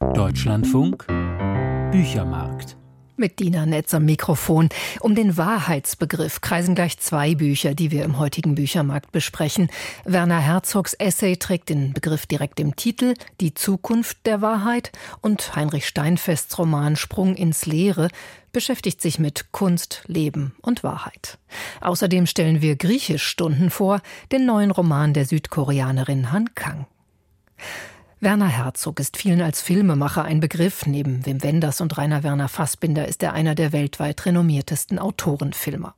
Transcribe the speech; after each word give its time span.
Deutschlandfunk 0.00 1.06
Büchermarkt 1.90 2.76
mit 3.16 3.40
Dina 3.40 3.66
Netz 3.66 3.92
am 3.94 4.04
Mikrofon. 4.04 4.68
Um 5.00 5.16
den 5.16 5.36
Wahrheitsbegriff 5.36 6.40
kreisen 6.40 6.76
gleich 6.76 6.98
zwei 7.00 7.34
Bücher, 7.34 7.74
die 7.74 7.90
wir 7.90 8.04
im 8.04 8.18
heutigen 8.18 8.54
Büchermarkt 8.54 9.10
besprechen. 9.10 9.68
Werner 10.04 10.38
Herzogs 10.38 10.94
Essay 10.94 11.36
trägt 11.36 11.68
den 11.68 11.94
Begriff 11.94 12.26
direkt 12.26 12.60
im 12.60 12.76
Titel 12.76 13.14
Die 13.40 13.54
Zukunft 13.54 14.24
der 14.24 14.40
Wahrheit 14.40 14.92
und 15.20 15.56
Heinrich 15.56 15.88
Steinfests 15.88 16.56
Roman 16.58 16.94
Sprung 16.94 17.34
ins 17.34 17.66
Leere 17.66 18.08
beschäftigt 18.52 19.02
sich 19.02 19.18
mit 19.18 19.50
Kunst, 19.50 20.04
Leben 20.06 20.54
und 20.62 20.84
Wahrheit. 20.84 21.38
Außerdem 21.80 22.26
stellen 22.26 22.62
wir 22.62 22.76
Griechischstunden 22.76 23.70
vor, 23.70 24.00
den 24.30 24.46
neuen 24.46 24.70
Roman 24.70 25.12
der 25.12 25.24
Südkoreanerin 25.24 26.30
Han 26.30 26.54
Kang. 26.54 26.86
Werner 28.20 28.48
Herzog 28.48 28.98
ist 28.98 29.16
vielen 29.16 29.40
als 29.40 29.62
Filmemacher 29.62 30.24
ein 30.24 30.40
Begriff. 30.40 30.86
Neben 30.86 31.24
Wim 31.24 31.44
Wenders 31.44 31.80
und 31.80 31.96
Rainer 31.96 32.24
Werner 32.24 32.48
Fassbinder 32.48 33.06
ist 33.06 33.22
er 33.22 33.32
einer 33.32 33.54
der 33.54 33.70
weltweit 33.70 34.26
renommiertesten 34.26 34.98
Autorenfilmer. 34.98 35.94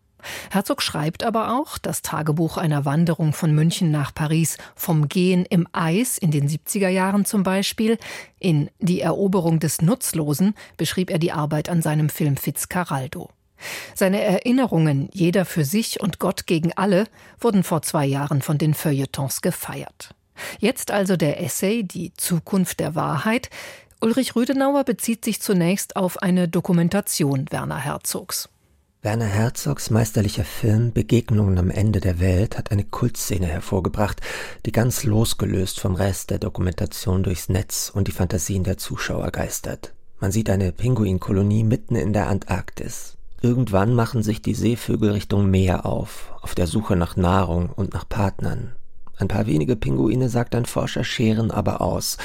Herzog 0.50 0.82
schreibt 0.82 1.24
aber 1.24 1.58
auch 1.58 1.78
das 1.78 2.02
Tagebuch 2.02 2.58
einer 2.58 2.84
Wanderung 2.84 3.32
von 3.32 3.54
München 3.54 3.90
nach 3.90 4.12
Paris, 4.12 4.58
vom 4.74 5.08
Gehen 5.08 5.46
im 5.46 5.66
Eis 5.72 6.18
in 6.18 6.30
den 6.30 6.46
70er 6.46 6.90
Jahren 6.90 7.24
zum 7.24 7.42
Beispiel. 7.42 7.96
In 8.38 8.68
Die 8.80 9.00
Eroberung 9.00 9.58
des 9.58 9.80
Nutzlosen 9.80 10.52
beschrieb 10.76 11.08
er 11.08 11.18
die 11.18 11.32
Arbeit 11.32 11.70
an 11.70 11.80
seinem 11.80 12.10
Film 12.10 12.36
Fitzcarraldo. 12.36 13.30
Seine 13.94 14.20
Erinnerungen, 14.20 15.08
jeder 15.14 15.46
für 15.46 15.64
sich 15.64 16.00
und 16.02 16.18
Gott 16.18 16.46
gegen 16.46 16.74
alle, 16.74 17.06
wurden 17.38 17.62
vor 17.62 17.80
zwei 17.80 18.04
Jahren 18.04 18.42
von 18.42 18.58
den 18.58 18.74
Feuilletons 18.74 19.40
gefeiert. 19.40 20.14
Jetzt 20.58 20.90
also 20.90 21.16
der 21.16 21.42
Essay 21.42 21.82
Die 21.82 22.12
Zukunft 22.14 22.80
der 22.80 22.94
Wahrheit. 22.94 23.50
Ulrich 24.00 24.34
Rüdenauer 24.34 24.84
bezieht 24.84 25.24
sich 25.24 25.40
zunächst 25.40 25.96
auf 25.96 26.22
eine 26.22 26.48
Dokumentation 26.48 27.46
Werner 27.50 27.78
Herzogs. 27.78 28.48
Werner 29.02 29.26
Herzogs 29.26 29.88
meisterlicher 29.88 30.44
Film 30.44 30.92
Begegnungen 30.92 31.58
am 31.58 31.70
Ende 31.70 32.00
der 32.00 32.20
Welt 32.20 32.58
hat 32.58 32.70
eine 32.70 32.84
Kultszene 32.84 33.46
hervorgebracht, 33.46 34.20
die 34.66 34.72
ganz 34.72 35.04
losgelöst 35.04 35.80
vom 35.80 35.94
Rest 35.94 36.28
der 36.28 36.38
Dokumentation 36.38 37.22
durchs 37.22 37.48
Netz 37.48 37.90
und 37.94 38.08
die 38.08 38.12
Fantasien 38.12 38.62
der 38.62 38.76
Zuschauer 38.76 39.30
geistert. 39.30 39.94
Man 40.18 40.32
sieht 40.32 40.50
eine 40.50 40.70
Pinguinkolonie 40.72 41.64
mitten 41.64 41.96
in 41.96 42.12
der 42.12 42.28
Antarktis. 42.28 43.16
Irgendwann 43.40 43.94
machen 43.94 44.22
sich 44.22 44.42
die 44.42 44.54
Seevögel 44.54 45.12
Richtung 45.12 45.48
Meer 45.48 45.86
auf, 45.86 46.34
auf 46.42 46.54
der 46.54 46.66
Suche 46.66 46.94
nach 46.94 47.16
Nahrung 47.16 47.70
und 47.70 47.94
nach 47.94 48.06
Partnern. 48.06 48.72
Ein 49.20 49.28
paar 49.28 49.46
wenige 49.46 49.76
Pinguine, 49.76 50.30
sagt 50.30 50.54
ein 50.54 50.64
Forscher, 50.64 51.04
scheren 51.04 51.50
aber 51.50 51.82
aus. 51.82 52.16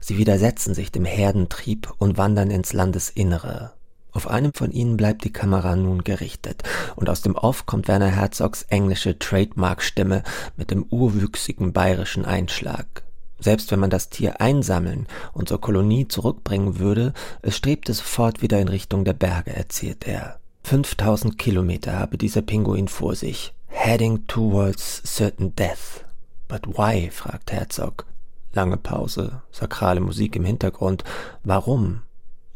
Sie 0.00 0.18
widersetzen 0.18 0.74
sich 0.74 0.92
dem 0.92 1.06
Herdentrieb 1.06 1.90
und 1.96 2.18
wandern 2.18 2.50
ins 2.50 2.74
Landesinnere. 2.74 3.72
Auf 4.12 4.28
einem 4.28 4.52
von 4.52 4.70
ihnen 4.70 4.98
bleibt 4.98 5.24
die 5.24 5.32
Kamera 5.32 5.74
nun 5.74 6.04
gerichtet, 6.04 6.62
und 6.94 7.08
aus 7.08 7.22
dem 7.22 7.36
Off 7.36 7.64
kommt 7.64 7.88
Werner 7.88 8.10
Herzogs 8.10 8.64
englische 8.64 9.18
Trademark-Stimme 9.18 10.22
mit 10.58 10.70
dem 10.70 10.84
urwüchsigen 10.90 11.72
bayerischen 11.72 12.26
Einschlag. 12.26 13.02
Selbst 13.40 13.72
wenn 13.72 13.80
man 13.80 13.88
das 13.88 14.10
Tier 14.10 14.42
einsammeln 14.42 15.06
und 15.32 15.48
zur 15.48 15.60
Kolonie 15.60 16.06
zurückbringen 16.06 16.78
würde, 16.78 17.14
es 17.40 17.56
strebte 17.56 17.94
sofort 17.94 18.42
wieder 18.42 18.60
in 18.60 18.68
Richtung 18.68 19.06
der 19.06 19.14
Berge, 19.14 19.56
erzählt 19.56 20.06
er. 20.06 20.38
5000 20.64 21.38
Kilometer 21.38 21.98
habe 21.98 22.18
dieser 22.18 22.42
Pinguin 22.42 22.88
vor 22.88 23.16
sich. 23.16 23.54
Heading 23.68 24.26
towards 24.26 25.02
certain 25.06 25.56
death. 25.56 26.04
But 26.52 26.76
why? 26.76 27.08
fragt 27.10 27.50
Herzog. 27.50 28.04
Lange 28.52 28.76
Pause, 28.76 29.40
sakrale 29.52 30.00
Musik 30.00 30.36
im 30.36 30.44
Hintergrund. 30.44 31.02
Warum? 31.44 32.02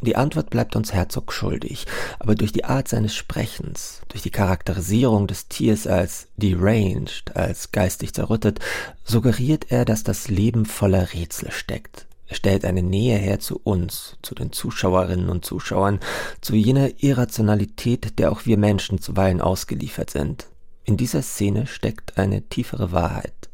Die 0.02 0.16
Antwort 0.16 0.50
bleibt 0.50 0.77
uns 0.77 0.92
Herzog 0.92 1.33
schuldig, 1.33 1.86
aber 2.19 2.34
durch 2.34 2.52
die 2.52 2.67
Art 2.67 2.89
seines 2.89 3.14
Sprechens, 3.14 4.02
durch 4.08 4.22
die 4.22 4.30
Charakterisierung 4.30 5.27
des 5.27 5.48
Tiers 5.48 5.86
als 5.86 6.28
deranged, 6.36 7.35
als 7.35 7.73
geistig 7.73 8.12
zerrüttet, 8.12 8.61
suggeriert 9.02 9.73
er, 9.73 9.86
dass 9.86 10.05
das 10.05 10.29
Leben 10.29 10.67
voller 10.67 11.14
Rätsel 11.14 11.51
steckt. 11.51 12.05
Er 12.27 12.36
stellt 12.36 12.67
eine 12.67 12.83
Nähe 12.83 13.17
her 13.17 13.40
zu 13.40 13.58
uns, 13.64 14.18
zu 14.20 14.35
den 14.35 14.52
Zuschauerinnen 14.52 15.30
und 15.30 15.46
Zuschauern, 15.46 16.01
zu 16.42 16.55
jener 16.55 16.90
Irrationalität, 17.02 18.18
der 18.18 18.30
auch 18.30 18.45
wir 18.45 18.58
Menschen 18.58 19.01
zuweilen 19.01 19.40
ausgeliefert 19.40 20.11
sind. 20.11 20.48
In 20.85 20.98
dieser 20.98 21.23
Szene 21.23 21.67
steckt 21.67 22.18
eine 22.18 22.42
tiefere 22.42 22.92
Wahrheit. 22.92 23.45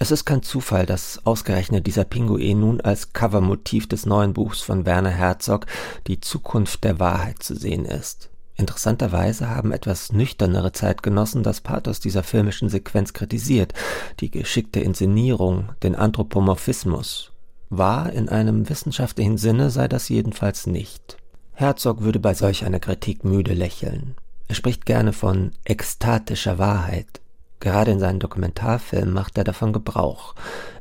Es 0.00 0.12
ist 0.12 0.24
kein 0.24 0.42
Zufall, 0.42 0.86
dass 0.86 1.20
ausgerechnet 1.24 1.86
dieser 1.88 2.04
Pinguin 2.04 2.60
nun 2.60 2.80
als 2.80 3.12
Covermotiv 3.12 3.88
des 3.88 4.06
neuen 4.06 4.32
Buchs 4.32 4.60
von 4.60 4.86
Werner 4.86 5.10
Herzog 5.10 5.66
Die 6.06 6.20
Zukunft 6.20 6.84
der 6.84 7.00
Wahrheit 7.00 7.42
zu 7.42 7.56
sehen 7.56 7.84
ist. 7.84 8.30
Interessanterweise 8.56 9.50
haben 9.50 9.72
etwas 9.72 10.12
nüchternere 10.12 10.72
Zeitgenossen 10.72 11.42
das 11.42 11.60
Pathos 11.60 11.98
dieser 11.98 12.22
filmischen 12.22 12.68
Sequenz 12.68 13.12
kritisiert, 13.12 13.72
die 14.20 14.30
geschickte 14.30 14.80
Inszenierung, 14.80 15.70
den 15.82 15.96
Anthropomorphismus. 15.96 17.32
Wahr 17.70 18.12
in 18.12 18.28
einem 18.28 18.68
wissenschaftlichen 18.68 19.36
Sinne 19.36 19.70
sei 19.70 19.88
das 19.88 20.08
jedenfalls 20.08 20.66
nicht. 20.66 21.16
Herzog 21.54 22.02
würde 22.02 22.20
bei 22.20 22.34
solch 22.34 22.64
einer 22.64 22.80
Kritik 22.80 23.24
müde 23.24 23.52
lächeln. 23.52 24.14
Er 24.46 24.54
spricht 24.54 24.86
gerne 24.86 25.12
von 25.12 25.52
ekstatischer 25.64 26.58
Wahrheit. 26.58 27.20
Gerade 27.60 27.90
in 27.90 28.00
seinen 28.00 28.20
Dokumentarfilmen 28.20 29.12
macht 29.12 29.38
er 29.38 29.44
davon 29.44 29.72
Gebrauch. 29.72 30.34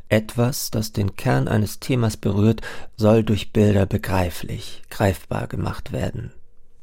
Etwas, 0.10 0.72
das 0.72 0.94
den 0.94 1.16
Kern 1.16 1.48
eines 1.48 1.80
Themas 1.80 2.16
berührt, 2.18 2.62
soll 2.96 3.24
durch 3.24 3.52
Bilder 3.52 3.86
begreiflich, 3.86 4.84
greifbar 4.90 5.48
gemacht 5.48 5.92
werden. 5.92 6.32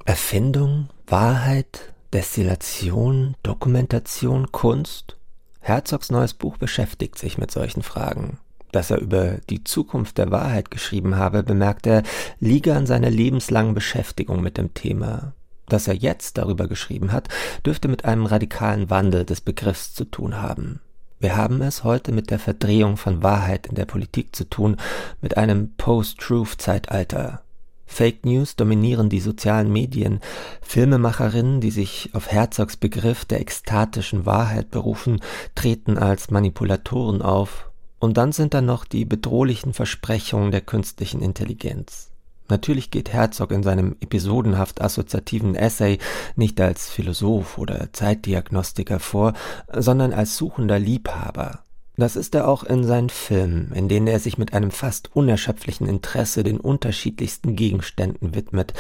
Erfindung, 0.05 0.89
Wahrheit, 1.07 1.95
Destillation, 2.13 3.35
Dokumentation, 3.43 4.53
Kunst? 4.53 5.17
Herzogs 5.61 6.11
neues 6.11 6.35
Buch 6.35 6.59
beschäftigt 6.59 7.19
sich 7.19 7.39
mit 7.39 7.51
solchen 7.51 7.83
Fragen. 7.83 8.39
Dass 8.71 8.91
er 8.91 8.99
über 8.99 9.39
die 9.49 9.65
Zukunft 9.65 10.19
der 10.19 10.31
Wahrheit 10.31 10.71
geschrieben 10.71 11.17
habe, 11.17 11.43
bemerkt 11.43 11.87
er, 11.87 12.03
liege 12.41 12.75
an 12.75 12.87
seiner 12.87 13.09
lebenslangen 13.09 13.73
Beschäftigung 13.73 14.43
mit 14.43 14.59
dem 14.59 14.75
Thema. 14.75 15.33
Dass 15.69 15.89
er 15.89 15.95
jetzt 15.95 16.39
darüber 16.39 16.69
geschrieben 16.69 17.13
hat, 17.13 17.29
dürfte 17.65 17.89
mit 17.89 18.05
einem 18.05 18.27
radikalen 18.27 18.91
Wandel 18.91 19.25
des 19.25 19.41
Begriffs 19.41 19.95
zu 19.95 20.05
tun 20.05 20.41
haben. 20.41 20.81
Wir 21.21 21.37
haben 21.37 21.63
es 21.63 21.85
heute 21.85 22.13
mit 22.13 22.31
der 22.31 22.39
Verdrehung 22.39 22.97
von 22.97 23.23
Wahrheit 23.23 23.67
in 23.67 23.77
der 23.77 23.87
Politik 23.87 24.37
zu 24.37 24.45
tun, 24.45 24.77
mit 25.23 25.37
einem 25.37 25.73
Post-Truth-Zeitalter. 25.77 27.41
Fake 27.87 28.27
News 28.27 28.57
dominieren 28.57 29.09
die 29.09 29.21
sozialen 29.21 29.73
Medien. 29.73 30.21
Filmemacherinnen, 30.63 31.61
die 31.61 31.71
sich 31.71 32.11
auf 32.13 32.31
Herzogs 32.31 32.77
Begriff 32.77 33.25
der 33.25 33.41
ekstatischen 33.41 34.27
Wahrheit 34.27 34.71
berufen, 34.71 35.21
treten 35.55 35.97
als 35.97 36.31
Manipulatoren 36.31 37.23
auf. 37.23 37.71
Und 38.01 38.17
dann 38.17 38.33
sind 38.33 38.53
da 38.53 38.61
noch 38.61 38.85
die 38.85 39.05
bedrohlichen 39.05 39.73
Versprechungen 39.73 40.51
der 40.51 40.61
künstlichen 40.61 41.23
Intelligenz. 41.23 42.11
Natürlich 42.49 42.91
geht 42.91 43.13
Herzog 43.13 43.53
in 43.53 43.63
seinem 43.63 43.97
episodenhaft 44.01 44.81
assoziativen 44.81 45.55
Essay 45.55 45.99
nicht 46.37 46.61
als 46.61 46.91
Philosoph 46.91 47.59
oder 47.59 47.93
Zeitdiagnostiker 47.93 49.01
vor, 49.01 49.33
sondern 49.73 50.13
als 50.13 50.37
suchender 50.37 50.79
Liebhaber. 50.79 51.65
Das 51.97 52.17
ist 52.17 52.35
er 52.35 52.49
auch 52.49 52.65
in 52.65 52.85
seinen 52.85 53.09
Filmen, 53.09 53.71
in 53.73 53.89
denen 53.89 54.09
er 54.09 54.19
sich 54.19 54.37
mit 54.37 54.53
einem 54.53 54.73
fast 54.73 55.15
unerschöpflichen 55.15 55.87
Interesse 55.87 56.43
den 56.43 56.59
unterschiedlichsten 56.59 57.55
Gegenständen 57.55 58.35
widmet, 58.35 58.75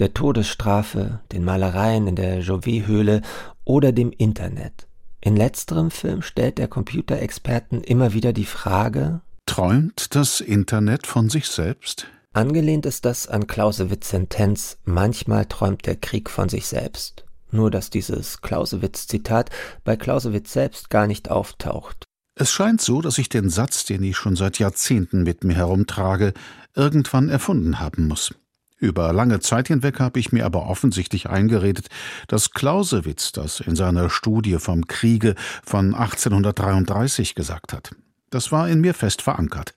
der 0.00 0.12
Todesstrafe, 0.12 1.20
den 1.32 1.44
Malereien 1.44 2.06
in 2.06 2.14
der 2.14 2.40
Jouvet-Höhle 2.40 3.22
oder 3.64 3.92
dem 3.92 4.12
Internet. 4.12 4.86
In 5.20 5.34
letzterem 5.34 5.90
Film 5.90 6.22
stellt 6.22 6.58
der 6.58 6.68
Computerexperten 6.68 7.82
immer 7.82 8.12
wieder 8.12 8.32
die 8.32 8.44
Frage 8.44 9.22
Träumt 9.46 10.14
das 10.14 10.42
Internet 10.42 11.06
von 11.06 11.30
sich 11.30 11.46
selbst? 11.46 12.06
Angelehnt 12.34 12.86
ist 12.86 13.04
das 13.04 13.26
an 13.26 13.46
Clausewitz' 13.46 14.10
Sentenz 14.10 14.78
Manchmal 14.84 15.46
träumt 15.46 15.86
der 15.86 15.96
Krieg 15.96 16.28
von 16.30 16.48
sich 16.48 16.66
selbst. 16.66 17.24
Nur 17.50 17.70
dass 17.70 17.90
dieses 17.90 18.42
Clausewitz-Zitat 18.42 19.50
bei 19.84 19.96
Clausewitz 19.96 20.52
selbst 20.52 20.90
gar 20.90 21.06
nicht 21.06 21.30
auftaucht. 21.30 22.04
Es 22.34 22.52
scheint 22.52 22.80
so, 22.80 23.00
dass 23.00 23.18
ich 23.18 23.28
den 23.28 23.48
Satz, 23.48 23.84
den 23.84 24.02
ich 24.04 24.16
schon 24.16 24.36
seit 24.36 24.58
Jahrzehnten 24.58 25.22
mit 25.22 25.42
mir 25.42 25.54
herumtrage, 25.54 26.34
irgendwann 26.74 27.30
erfunden 27.30 27.80
haben 27.80 28.06
muss. 28.06 28.34
Über 28.76 29.12
lange 29.12 29.40
Zeit 29.40 29.66
hinweg 29.66 29.98
habe 29.98 30.20
ich 30.20 30.30
mir 30.30 30.46
aber 30.46 30.66
offensichtlich 30.66 31.28
eingeredet, 31.28 31.88
dass 32.28 32.52
Clausewitz 32.52 33.32
das 33.32 33.58
in 33.58 33.74
seiner 33.74 34.08
Studie 34.08 34.58
vom 34.58 34.86
Kriege 34.86 35.34
von 35.64 35.94
1833 35.94 37.34
gesagt 37.34 37.72
hat. 37.72 37.90
Das 38.30 38.52
war 38.52 38.68
in 38.68 38.80
mir 38.80 38.94
fest 38.94 39.22
verankert. 39.22 39.74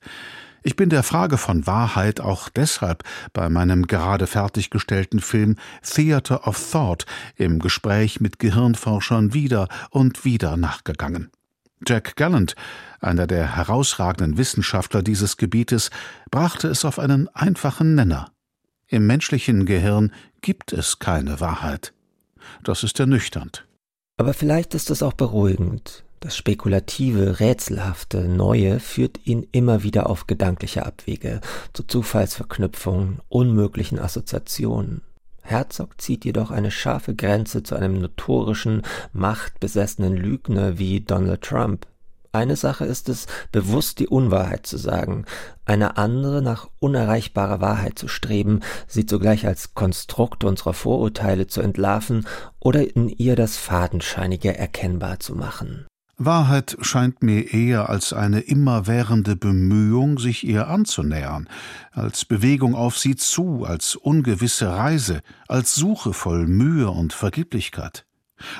Ich 0.63 0.75
bin 0.75 0.90
der 0.90 1.02
Frage 1.02 1.40
von 1.40 1.66
Wahrheit 1.66 2.19
auch 2.19 2.48
deshalb 2.50 3.04
bei 3.34 3.50
meinem 3.50 3.88
gerade 3.88 4.28
fertiggestellten 4.28 5.19
Film 5.19 5.56
Theater 5.84 6.48
of 6.48 6.72
Thought 6.72 7.06
im 7.36 7.58
Gespräch 7.58 8.22
mit 8.22 8.38
Gehirnforschern 8.38 9.34
wieder 9.34 9.68
und 9.90 10.24
wieder 10.24 10.58
nachgegangen. 10.58 11.31
Jack 11.88 12.16
Gallant, 12.16 12.56
einer 13.00 13.25
der 13.25 13.56
herausragenden 13.56 14.38
Wissenschaftler 14.38 15.02
dieses 15.02 15.38
Gebietes, 15.38 15.90
brachte 16.30 16.68
es 16.68 16.86
auf 16.86 17.00
einen 17.00 17.28
einfachen 17.30 17.96
Nenner. 17.96 18.31
Im 18.88 19.08
menschlichen 19.08 19.66
Gehirn 19.66 20.12
gibt 20.42 20.74
es 20.74 21.00
keine 21.00 21.40
Wahrheit. 21.40 21.92
Das 22.63 22.84
ist 22.84 23.00
ernüchternd. 23.00 23.66
Aber 24.18 24.36
vielleicht 24.36 24.75
ist 24.75 24.92
es 24.92 25.02
auch 25.02 25.13
beruhigend. 25.13 26.04
Das 26.22 26.38
spekulative, 26.38 27.40
rätselhafte, 27.40 28.26
Neue 28.26 28.80
führt 28.80 29.26
ihn 29.26 29.48
immer 29.52 29.82
wieder 29.82 30.08
auf 30.08 30.28
gedankliche 30.28 30.86
Abwege, 30.86 31.42
zu 31.74 31.82
Zufallsverknüpfungen, 31.84 33.22
unmöglichen 33.28 33.98
Assoziationen. 33.98 35.02
Herzog 35.42 36.00
zieht 36.00 36.24
jedoch 36.24 36.52
eine 36.52 36.70
scharfe 36.70 37.16
Grenze 37.16 37.64
zu 37.64 37.76
einem 37.76 38.00
notorischen, 38.00 38.84
machtbesessenen 39.14 40.16
Lügner 40.16 40.78
wie 40.78 41.02
Donald 41.02 41.42
Trump. 41.42 41.88
Eine 42.32 42.56
Sache 42.56 42.86
ist 42.86 43.10
es, 43.10 43.26
bewusst 43.52 43.98
die 43.98 44.08
Unwahrheit 44.08 44.68
zu 44.68 44.78
sagen, 44.78 45.26
eine 45.66 45.98
andere 45.98 46.44
nach 46.44 46.70
unerreichbarer 46.78 47.62
Wahrheit 47.62 47.98
zu 47.98 48.08
streben, 48.08 48.60
sie 48.86 49.08
zugleich 49.08 49.48
als 49.48 49.74
Konstrukt 49.74 50.44
unserer 50.44 50.74
Vorurteile 50.74 51.48
zu 51.48 51.62
entlarven 51.62 52.28
oder 52.60 52.96
in 52.96 53.10
ihr 53.10 53.36
das 53.36 53.58
Fadenscheinige 53.58 54.56
erkennbar 54.56 55.20
zu 55.20 55.34
machen. 55.34 55.88
Wahrheit 56.26 56.78
scheint 56.82 57.24
mir 57.24 57.54
eher 57.54 57.90
als 57.90 58.14
eine 58.14 58.42
immerwährende 58.42 59.36
Bemühung, 59.36 60.20
sich 60.20 60.44
ihr 60.44 60.68
anzunähern, 60.68 61.48
als 61.92 62.26
Bewegung 62.26 62.76
auf 62.76 62.98
sie 62.98 63.16
zu, 63.16 63.66
als 63.66 63.96
ungewisse 63.96 64.70
Reise, 64.70 65.22
als 65.48 65.76
Suche 65.76 66.14
voll 66.14 66.48
Mühe 66.48 66.90
und 66.90 67.14
Vergeblichkeit. 67.14 68.06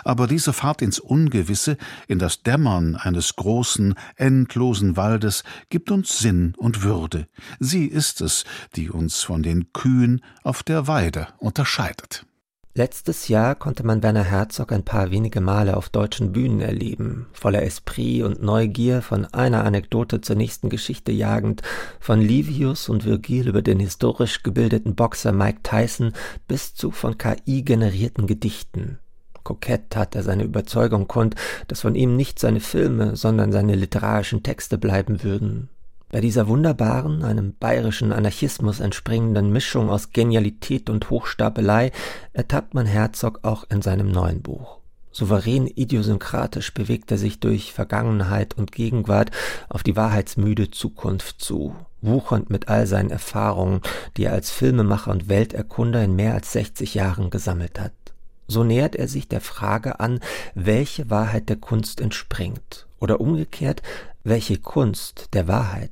Aber 0.04 0.28
diese 0.28 0.54
Fahrt 0.54 0.82
ins 0.82 1.00
Ungewisse, 1.00 1.78
in 2.08 2.20
das 2.20 2.44
Dämmern 2.44 2.96
eines 2.96 3.36
großen, 3.36 3.96
endlosen 4.16 4.98
Waldes, 4.98 5.44
gibt 5.70 5.92
uns 5.92 6.20
Sinn 6.20 6.54
und 6.58 6.84
Würde. 6.84 7.28
Sie 7.60 7.86
ist 7.86 8.22
es, 8.22 8.46
die 8.76 8.90
uns 8.90 9.24
von 9.24 9.44
den 9.44 9.74
Kühen 9.74 10.22
auf 10.44 10.64
der 10.64 10.88
Weide 10.88 11.28
unterscheidet. 11.38 12.26
Letztes 12.74 13.28
Jahr 13.28 13.56
konnte 13.56 13.86
man 13.86 14.02
Werner 14.02 14.24
Herzog 14.24 14.72
ein 14.72 14.86
paar 14.86 15.12
wenige 15.12 15.42
Male 15.42 15.76
auf 15.76 15.90
deutschen 15.90 16.32
Bühnen 16.32 16.62
erleben, 16.62 17.28
voller 17.34 17.64
Esprit 17.64 18.24
und 18.24 18.42
Neugier, 18.42 19.02
von 19.02 19.26
einer 19.26 19.66
Anekdote 19.66 20.22
zur 20.22 20.38
nächsten 20.38 20.70
Geschichte 20.70 21.12
jagend, 21.12 21.64
von 22.00 22.22
Livius 22.22 22.88
und 22.88 23.04
Virgil 23.04 23.50
über 23.50 23.62
den 23.62 23.82
historisch 23.82 24.42
gebildeten 24.42 24.96
Boxer 24.96 25.34
Mike 25.34 25.60
Tyson 25.64 26.14
bis 26.48 26.74
zu 26.74 26.92
von 26.92 27.18
KI 27.18 27.64
generierten 27.64 28.26
Gedichten. 28.26 29.00
Kokett 29.44 29.90
tat 29.90 30.16
er 30.16 30.24
seine 30.24 30.44
Überzeugung 30.44 31.10
kund, 31.10 31.36
dass 31.68 31.82
von 31.82 31.96
ihm 31.96 32.16
nicht 32.16 32.40
seine 32.40 32.62
Filme, 32.62 33.18
sondern 33.18 33.52
seine 33.52 33.76
literarischen 33.76 34.44
Texte 34.44 34.78
bleiben 34.78 35.24
würden. 35.24 35.68
Bei 36.12 36.20
dieser 36.20 36.50
wunderbaren, 36.50 37.24
einem 37.24 37.56
bayerischen 37.58 38.12
Anarchismus 38.12 38.82
entspringenden 38.82 39.50
Mischung 39.54 39.90
aus 39.90 40.12
Genialität 40.12 40.90
und 40.90 41.10
Hochstapelei 41.10 41.94
ertappt 42.34 42.74
man 42.74 42.86
Herzog 42.86 43.40
auch 43.44 43.64
in 43.70 43.82
seinem 43.82 44.12
neuen 44.12 44.42
Buch. 44.42 44.80
Souverän 45.14 45.68
idiosynkratisch 45.68 46.74
bewegt 46.74 47.12
er 47.12 47.18
sich 47.18 47.40
durch 47.40 47.72
Vergangenheit 47.72 48.58
und 48.58 48.74
Gegenwart 48.74 49.32
auf 49.70 49.84
die 49.84 49.96
wahrheitsmüde 49.96 50.70
Zukunft 50.70 51.42
zu, 51.42 51.76
wuchernd 52.02 52.50
mit 52.50 52.68
all 52.68 52.88
seinen 52.88 53.10
Erfahrungen, 53.10 53.80
die 54.18 54.26
er 54.26 54.34
als 54.34 54.52
Filmemacher 54.52 55.12
und 55.12 55.30
Welterkunder 55.30 56.04
in 56.04 56.16
mehr 56.16 56.34
als 56.34 56.52
60 56.52 56.94
Jahren 56.94 57.30
gesammelt 57.30 57.80
hat. 57.80 57.94
So 58.48 58.66
nähert 58.66 58.98
er 58.98 59.08
sich 59.08 59.30
der 59.30 59.42
Frage 59.42 60.02
an, 60.02 60.20
welche 60.56 61.10
Wahrheit 61.10 61.48
der 61.48 61.56
Kunst 61.58 62.02
entspringt, 62.02 62.88
oder 63.00 63.20
umgekehrt, 63.20 63.82
welche 64.24 64.58
Kunst 64.58 65.30
der 65.34 65.48
Wahrheit? 65.48 65.92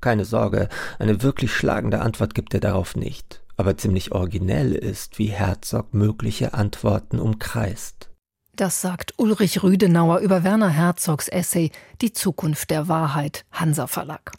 Keine 0.00 0.24
Sorge, 0.24 0.68
eine 0.98 1.22
wirklich 1.22 1.52
schlagende 1.52 2.00
Antwort 2.00 2.34
gibt 2.34 2.54
er 2.54 2.60
darauf 2.60 2.96
nicht, 2.96 3.42
aber 3.56 3.76
ziemlich 3.76 4.12
originell 4.12 4.72
ist, 4.72 5.18
wie 5.18 5.26
Herzog 5.28 5.92
mögliche 5.92 6.54
Antworten 6.54 7.18
umkreist. 7.18 8.10
Das 8.56 8.80
sagt 8.80 9.14
Ulrich 9.16 9.62
Rüdenauer 9.62 10.18
über 10.18 10.44
Werner 10.44 10.68
Herzogs 10.68 11.28
Essay 11.28 11.70
Die 12.00 12.12
Zukunft 12.12 12.70
der 12.70 12.88
Wahrheit, 12.88 13.44
Hansa 13.52 13.86
Verlag. 13.86 14.32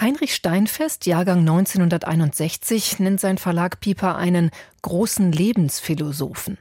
Heinrich 0.00 0.34
Steinfest, 0.34 1.06
Jahrgang 1.06 1.40
1961, 1.40 3.00
nennt 3.00 3.20
sein 3.20 3.38
Verlag 3.38 3.80
Pieper 3.80 4.16
einen 4.16 4.50
großen 4.82 5.32
Lebensphilosophen. 5.32 6.58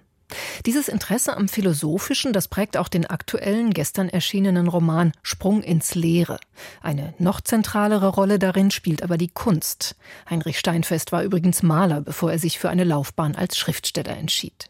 Dieses 0.65 0.89
Interesse 0.89 1.37
am 1.37 1.47
Philosophischen, 1.47 2.33
das 2.33 2.47
prägt 2.47 2.75
auch 2.75 2.89
den 2.89 3.05
aktuellen, 3.05 3.73
gestern 3.73 4.09
erschienenen 4.09 4.67
Roman 4.67 5.13
Sprung 5.23 5.63
ins 5.63 5.95
Leere. 5.95 6.39
Eine 6.81 7.13
noch 7.17 7.39
zentralere 7.39 8.09
Rolle 8.09 8.37
darin 8.37 8.71
spielt 8.71 9.03
aber 9.03 9.17
die 9.17 9.29
Kunst. 9.29 9.95
Heinrich 10.29 10.59
Steinfest 10.59 11.11
war 11.11 11.23
übrigens 11.23 11.63
Maler, 11.63 12.01
bevor 12.01 12.31
er 12.31 12.39
sich 12.39 12.59
für 12.59 12.69
eine 12.69 12.83
Laufbahn 12.83 13.35
als 13.35 13.57
Schriftsteller 13.57 14.17
entschied. 14.17 14.69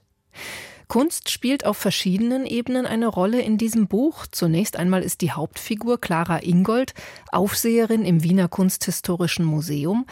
Kunst 0.87 1.29
spielt 1.29 1.65
auf 1.65 1.75
verschiedenen 1.75 2.45
Ebenen 2.45 2.85
eine 2.85 3.07
Rolle 3.07 3.41
in 3.41 3.57
diesem 3.57 3.87
Buch. 3.87 4.25
Zunächst 4.31 4.77
einmal 4.77 5.03
ist 5.03 5.19
die 5.19 5.31
Hauptfigur 5.31 5.99
Clara 5.99 6.37
Ingold 6.43 6.93
Aufseherin 7.29 8.05
im 8.05 8.23
Wiener 8.23 8.47
Kunsthistorischen 8.47 9.43
Museum. 9.43 10.05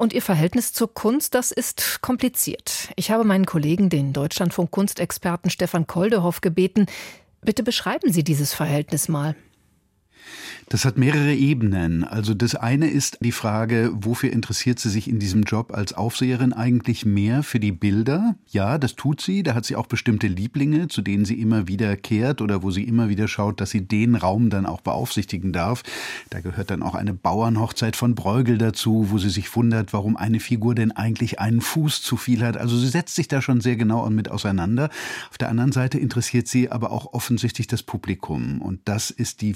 Und 0.00 0.14
ihr 0.14 0.22
Verhältnis 0.22 0.72
zur 0.72 0.94
Kunst, 0.94 1.34
das 1.34 1.52
ist 1.52 2.00
kompliziert. 2.00 2.88
Ich 2.96 3.10
habe 3.10 3.22
meinen 3.22 3.44
Kollegen, 3.44 3.90
den 3.90 4.14
Deutschlandfunk 4.14 4.70
Kunstexperten 4.70 5.50
Stefan 5.50 5.86
Koldehoff, 5.86 6.40
gebeten, 6.40 6.86
bitte 7.42 7.62
beschreiben 7.62 8.10
Sie 8.10 8.24
dieses 8.24 8.54
Verhältnis 8.54 9.08
mal. 9.10 9.36
Das 10.70 10.84
hat 10.84 10.98
mehrere 10.98 11.34
Ebenen. 11.34 12.04
Also 12.04 12.32
das 12.32 12.54
eine 12.54 12.88
ist 12.88 13.18
die 13.20 13.32
Frage, 13.32 13.90
wofür 13.92 14.32
interessiert 14.32 14.78
sie 14.78 14.88
sich 14.88 15.08
in 15.08 15.18
diesem 15.18 15.42
Job 15.42 15.72
als 15.74 15.94
Aufseherin 15.94 16.52
eigentlich 16.52 17.04
mehr 17.04 17.42
für 17.42 17.58
die 17.58 17.72
Bilder? 17.72 18.36
Ja, 18.48 18.78
das 18.78 18.94
tut 18.94 19.20
sie. 19.20 19.42
Da 19.42 19.54
hat 19.54 19.64
sie 19.64 19.74
auch 19.74 19.88
bestimmte 19.88 20.28
Lieblinge, 20.28 20.86
zu 20.86 21.02
denen 21.02 21.24
sie 21.24 21.40
immer 21.40 21.66
wieder 21.66 21.96
kehrt 21.96 22.40
oder 22.40 22.62
wo 22.62 22.70
sie 22.70 22.84
immer 22.84 23.08
wieder 23.08 23.26
schaut, 23.26 23.60
dass 23.60 23.70
sie 23.70 23.80
den 23.80 24.14
Raum 24.14 24.48
dann 24.48 24.64
auch 24.64 24.80
beaufsichtigen 24.80 25.52
darf. 25.52 25.82
Da 26.30 26.38
gehört 26.38 26.70
dann 26.70 26.84
auch 26.84 26.94
eine 26.94 27.14
Bauernhochzeit 27.14 27.96
von 27.96 28.14
Bruegel 28.14 28.56
dazu, 28.56 29.08
wo 29.10 29.18
sie 29.18 29.30
sich 29.30 29.54
wundert, 29.56 29.92
warum 29.92 30.16
eine 30.16 30.38
Figur 30.38 30.76
denn 30.76 30.92
eigentlich 30.92 31.40
einen 31.40 31.62
Fuß 31.62 32.00
zu 32.00 32.16
viel 32.16 32.44
hat. 32.44 32.56
Also 32.56 32.78
sie 32.78 32.88
setzt 32.88 33.16
sich 33.16 33.26
da 33.26 33.42
schon 33.42 33.60
sehr 33.60 33.74
genau 33.74 34.08
mit 34.10 34.30
auseinander. 34.30 34.88
Auf 35.30 35.38
der 35.38 35.48
anderen 35.48 35.72
Seite 35.72 35.98
interessiert 35.98 36.46
sie 36.46 36.70
aber 36.70 36.92
auch 36.92 37.12
offensichtlich 37.12 37.66
das 37.66 37.82
Publikum. 37.82 38.62
Und 38.62 38.82
das 38.84 39.10
ist 39.10 39.40
die 39.40 39.54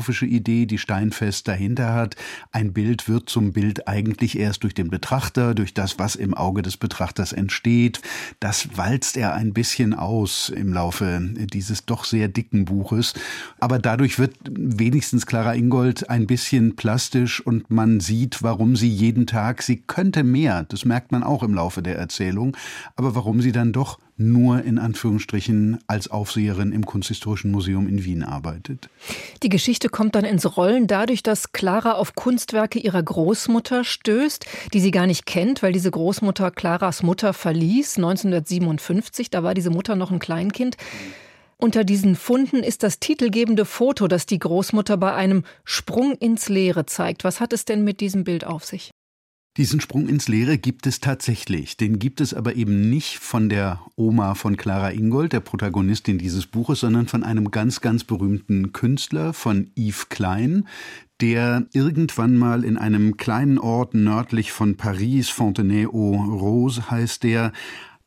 philosophische 0.00 0.26
Idee, 0.26 0.40
Idee, 0.40 0.66
die 0.66 0.78
Steinfest 0.78 1.46
dahinter 1.46 1.92
hat. 1.92 2.16
Ein 2.50 2.72
Bild 2.72 3.08
wird 3.08 3.28
zum 3.28 3.52
Bild 3.52 3.86
eigentlich 3.86 4.38
erst 4.38 4.64
durch 4.64 4.74
den 4.74 4.88
Betrachter, 4.88 5.54
durch 5.54 5.74
das, 5.74 5.98
was 5.98 6.16
im 6.16 6.32
Auge 6.34 6.62
des 6.62 6.78
Betrachters 6.78 7.32
entsteht. 7.32 8.00
Das 8.40 8.76
walzt 8.76 9.18
er 9.18 9.34
ein 9.34 9.52
bisschen 9.52 9.92
aus 9.92 10.48
im 10.48 10.72
Laufe 10.72 11.20
dieses 11.52 11.84
doch 11.84 12.04
sehr 12.04 12.28
dicken 12.28 12.64
Buches. 12.64 13.12
Aber 13.58 13.78
dadurch 13.78 14.18
wird 14.18 14.34
wenigstens 14.50 15.26
Clara 15.26 15.54
Ingold 15.54 16.08
ein 16.08 16.26
bisschen 16.26 16.74
plastisch 16.74 17.44
und 17.44 17.70
man 17.70 18.00
sieht, 18.00 18.42
warum 18.42 18.76
sie 18.76 18.88
jeden 18.88 19.26
Tag, 19.26 19.62
sie 19.62 19.76
könnte 19.76 20.24
mehr, 20.24 20.64
das 20.64 20.86
merkt 20.86 21.12
man 21.12 21.22
auch 21.22 21.42
im 21.42 21.54
Laufe 21.54 21.82
der 21.82 21.98
Erzählung, 21.98 22.56
aber 22.96 23.14
warum 23.14 23.42
sie 23.42 23.52
dann 23.52 23.72
doch 23.72 23.98
nur 24.20 24.62
in 24.62 24.78
Anführungsstrichen 24.78 25.78
als 25.86 26.08
Aufseherin 26.08 26.72
im 26.72 26.84
Kunsthistorischen 26.84 27.50
Museum 27.50 27.88
in 27.88 28.04
Wien 28.04 28.22
arbeitet. 28.22 28.90
Die 29.42 29.48
Geschichte 29.48 29.88
kommt 29.88 30.14
dann 30.14 30.24
ins 30.24 30.56
Rollen 30.56 30.86
dadurch, 30.86 31.22
dass 31.22 31.52
Clara 31.52 31.92
auf 31.92 32.14
Kunstwerke 32.14 32.78
ihrer 32.78 33.02
Großmutter 33.02 33.82
stößt, 33.82 34.46
die 34.74 34.80
sie 34.80 34.90
gar 34.90 35.06
nicht 35.06 35.26
kennt, 35.26 35.62
weil 35.62 35.72
diese 35.72 35.90
Großmutter 35.90 36.50
Claras 36.50 37.02
Mutter 37.02 37.32
verließ 37.32 37.96
1957. 37.96 39.30
Da 39.30 39.42
war 39.42 39.54
diese 39.54 39.70
Mutter 39.70 39.96
noch 39.96 40.10
ein 40.10 40.18
Kleinkind. 40.18 40.76
Unter 41.56 41.84
diesen 41.84 42.16
Funden 42.16 42.62
ist 42.62 42.82
das 42.82 43.00
titelgebende 43.00 43.64
Foto, 43.64 44.08
das 44.08 44.26
die 44.26 44.38
Großmutter 44.38 44.96
bei 44.96 45.14
einem 45.14 45.44
Sprung 45.64 46.12
ins 46.12 46.48
Leere 46.48 46.86
zeigt. 46.86 47.24
Was 47.24 47.40
hat 47.40 47.52
es 47.52 47.64
denn 47.64 47.84
mit 47.84 48.00
diesem 48.00 48.24
Bild 48.24 48.44
auf 48.44 48.64
sich? 48.64 48.90
Diesen 49.60 49.82
Sprung 49.82 50.08
ins 50.08 50.26
Leere 50.26 50.56
gibt 50.56 50.86
es 50.86 51.00
tatsächlich. 51.00 51.76
Den 51.76 51.98
gibt 51.98 52.22
es 52.22 52.32
aber 52.32 52.56
eben 52.56 52.88
nicht 52.88 53.18
von 53.18 53.50
der 53.50 53.78
Oma 53.94 54.34
von 54.34 54.56
Clara 54.56 54.88
Ingold, 54.88 55.34
der 55.34 55.40
Protagonistin 55.40 56.16
dieses 56.16 56.46
Buches, 56.46 56.80
sondern 56.80 57.08
von 57.08 57.22
einem 57.24 57.50
ganz, 57.50 57.82
ganz 57.82 58.02
berühmten 58.02 58.72
Künstler, 58.72 59.34
von 59.34 59.70
Yves 59.76 60.08
Klein, 60.08 60.66
der 61.20 61.66
irgendwann 61.74 62.38
mal 62.38 62.64
in 62.64 62.78
einem 62.78 63.18
kleinen 63.18 63.58
Ort 63.58 63.92
nördlich 63.92 64.50
von 64.50 64.78
Paris, 64.78 65.28
Fontenay-aux-Roses 65.28 66.90
heißt 66.90 67.22
der, 67.24 67.52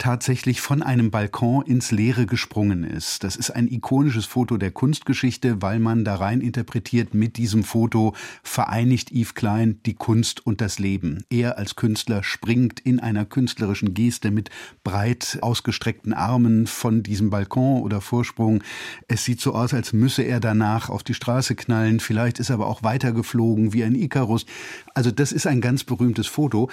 tatsächlich 0.03 0.60
von 0.60 0.83
einem 0.83 1.12
Balkon 1.12 1.65
ins 1.65 1.91
Leere 1.91 2.25
gesprungen 2.25 2.83
ist. 2.83 3.24
Das 3.24 3.38
ist 3.38 3.51
ein 3.51 3.69
ikonisches 3.69 4.25
Foto 4.25 4.57
der 4.57 4.69
Kunstgeschichte, 4.69 5.62
weil 5.62 5.79
man 5.79 6.03
da 6.03 6.15
rein 6.15 6.41
interpretiert, 6.41 7.13
mit 7.13 7.38
diesem 7.38 7.63
Foto 7.63 8.13
vereinigt 8.43 9.12
Yves 9.13 9.33
Klein 9.33 9.79
die 9.86 9.93
Kunst 9.93 10.45
und 10.45 10.60
das 10.60 10.77
Leben. 10.77 11.24
Er 11.29 11.57
als 11.57 11.77
Künstler 11.77 12.22
springt 12.22 12.81
in 12.81 13.00
einer 13.00 13.24
künstlerischen 13.24 13.93
Geste 13.93 14.29
mit 14.29 14.50
breit 14.83 15.38
ausgestreckten 15.39 16.12
Armen 16.12 16.67
von 16.67 17.01
diesem 17.01 17.29
Balkon 17.29 17.81
oder 17.81 18.01
Vorsprung. 18.01 18.62
Es 19.07 19.24
sieht 19.24 19.39
so 19.39 19.53
aus, 19.53 19.74
als 19.74 19.93
müsse 19.93 20.24
er 20.24 20.41
danach 20.41 20.89
auf 20.89 21.03
die 21.03 21.13
Straße 21.13 21.55
knallen. 21.55 22.01
Vielleicht 22.01 22.39
ist 22.39 22.50
er 22.50 22.55
aber 22.55 22.67
auch 22.67 22.83
weitergeflogen 22.83 23.72
wie 23.72 23.86
ein 23.86 23.95
Ikarus. 23.95 24.45
Also 24.93 25.12
das 25.12 25.31
ist 25.31 25.48
ein 25.48 25.62
ganz 25.62 25.86
berühmtes 25.86 26.27
Foto. 26.27 26.69